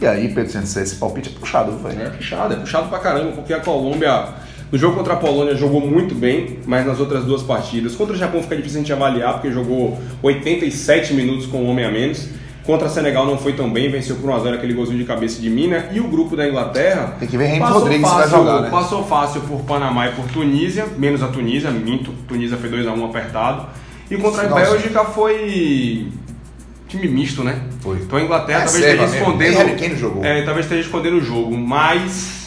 E 0.00 0.06
aí, 0.06 0.28
Pedro 0.32 0.50
Sensei, 0.52 0.82
esse 0.84 0.96
palpite 0.96 1.32
é 1.34 1.38
puxado, 1.38 1.72
velho. 1.78 2.00
É 2.02 2.10
puxado, 2.10 2.54
é 2.54 2.56
puxado 2.56 2.88
pra 2.88 2.98
caramba, 3.00 3.32
porque 3.32 3.52
a 3.52 3.60
Colômbia, 3.60 4.28
no 4.72 4.78
jogo 4.78 4.96
contra 4.96 5.12
a 5.12 5.16
Polônia, 5.16 5.54
jogou 5.54 5.80
muito 5.86 6.14
bem, 6.14 6.58
mas 6.66 6.86
nas 6.86 6.98
outras 6.98 7.24
duas 7.24 7.42
partidas. 7.42 7.94
Contra 7.94 8.14
o 8.14 8.18
Japão 8.18 8.42
fica 8.42 8.56
difícil 8.56 8.78
a 8.78 8.82
gente 8.82 8.92
avaliar, 8.92 9.34
porque 9.34 9.52
jogou 9.52 9.98
87 10.22 11.12
minutos 11.14 11.46
com 11.46 11.58
um 11.62 11.68
homem 11.70 11.84
a 11.84 11.90
menos. 11.90 12.28
Contra 12.64 12.86
a 12.86 12.90
Senegal 12.90 13.26
não 13.26 13.36
foi 13.36 13.52
tão 13.54 13.68
bem, 13.70 13.90
venceu 13.90 14.14
por 14.16 14.30
1x0 14.30 14.54
aquele 14.54 14.72
golzinho 14.72 14.96
de 14.98 15.04
cabeça 15.04 15.42
de 15.42 15.50
mina. 15.50 15.88
E 15.92 15.98
o 16.00 16.04
grupo 16.08 16.36
da 16.36 16.48
Inglaterra. 16.48 17.16
Tem 17.18 17.26
que 17.28 17.36
ver 17.36 17.58
passou 17.58 17.80
Rodrigues 17.80 18.02
vai 18.08 18.22
fácil- 18.22 18.38
jogar, 18.38 18.60
né? 18.62 18.70
Passou 18.70 19.04
fácil 19.04 19.40
por 19.42 19.60
Panamá 19.62 20.06
e 20.08 20.12
por 20.12 20.24
Tunísia, 20.28 20.86
menos 20.96 21.22
a 21.24 21.26
Tunísia, 21.28 21.70
minto. 21.72 22.12
Tunísia 22.28 22.56
foi 22.56 22.70
2x1 22.70 23.04
apertado. 23.04 23.66
E 24.10 24.16
contra 24.16 24.42
a 24.42 24.48
Nossa. 24.48 24.64
Bélgica 24.64 25.04
foi. 25.04 26.06
time 26.88 27.08
misto, 27.08 27.42
né? 27.42 27.58
Foi. 27.80 27.96
Então 27.96 28.18
a 28.18 28.22
Inglaterra 28.22 28.60
É, 28.60 28.64
talvez 28.64 28.84
esteja 28.84 29.04
escondendo. 29.16 29.78
Kane 29.80 29.96
jogou. 29.96 30.24
É, 30.24 30.42
talvez 30.42 30.66
esteja 30.66 30.82
escondendo 30.82 31.16
o 31.16 31.20
jogo, 31.20 31.56
mas 31.56 32.41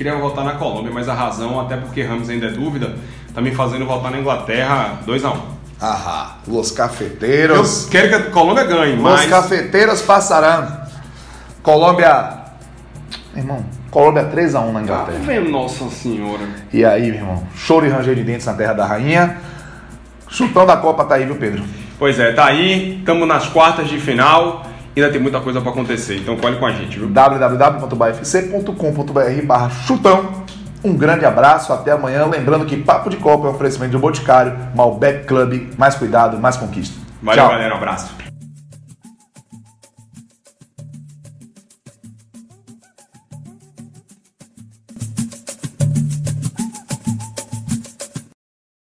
queria 0.00 0.16
voltar 0.16 0.44
na 0.44 0.52
Colômbia, 0.54 0.90
mas 0.90 1.10
a 1.10 1.12
razão, 1.12 1.60
até 1.60 1.76
porque 1.76 2.02
Ramos 2.02 2.30
ainda 2.30 2.46
é 2.46 2.50
dúvida, 2.50 2.94
tá 3.34 3.42
me 3.42 3.54
fazendo 3.54 3.84
voltar 3.84 4.10
na 4.10 4.18
Inglaterra 4.18 4.98
2x1. 5.06 5.36
Ahá, 5.78 6.38
los 6.48 6.70
Eu 6.70 6.76
cafeteiros. 6.76 7.86
quero 7.90 8.08
que 8.08 8.14
a 8.14 8.30
Colômbia 8.30 8.64
ganhe, 8.64 8.96
mas. 8.96 9.28
cafeteiros 9.28 10.00
passarão. 10.00 10.74
Colômbia. 11.62 12.30
Irmão, 13.36 13.62
Colômbia 13.90 14.24
3x1 14.34 14.72
na 14.72 14.80
Inglaterra. 14.80 15.18
Ave 15.18 15.40
Nossa 15.50 15.90
Senhora. 15.90 16.48
E 16.72 16.82
aí, 16.82 17.10
meu 17.10 17.16
irmão, 17.16 17.46
choro 17.54 17.84
e 17.84 17.90
ranger 17.90 18.14
de 18.14 18.24
dentes 18.24 18.46
na 18.46 18.54
terra 18.54 18.72
da 18.72 18.86
rainha. 18.86 19.36
Chutão 20.30 20.64
da 20.64 20.78
Copa 20.78 21.04
tá 21.04 21.16
aí, 21.16 21.26
viu, 21.26 21.36
Pedro? 21.36 21.62
Pois 21.98 22.18
é, 22.18 22.32
tá 22.32 22.46
aí, 22.46 23.00
estamos 23.00 23.28
nas 23.28 23.48
quartas 23.48 23.86
de 23.86 24.00
final, 24.00 24.64
ainda 25.00 25.12
tem 25.12 25.20
muita 25.20 25.40
coisa 25.40 25.60
pra 25.60 25.70
acontecer, 25.70 26.16
então 26.18 26.36
colhe 26.36 26.56
com 26.56 26.66
a 26.66 26.72
gente, 26.72 26.98
viu? 26.98 27.08
www.bafc.com.br 27.08 29.46
barra 29.46 29.70
chutão. 29.70 30.40
Um 30.82 30.96
grande 30.96 31.26
abraço, 31.26 31.72
até 31.72 31.92
amanhã. 31.92 32.24
Lembrando 32.26 32.64
que 32.64 32.76
Papo 32.76 33.10
de 33.10 33.18
Copa 33.18 33.46
é 33.46 33.50
um 33.50 33.54
oferecimento 33.54 33.90
de 33.90 33.96
um 33.98 34.00
Boticário, 34.00 34.56
Malbec 34.74 35.26
Club, 35.26 35.74
mais 35.76 35.94
cuidado, 35.94 36.38
mais 36.38 36.56
conquista. 36.56 36.98
Valeu, 37.22 37.44
Tchau. 37.44 37.52
galera, 37.52 37.74
um 37.74 37.76
abraço. 37.76 38.29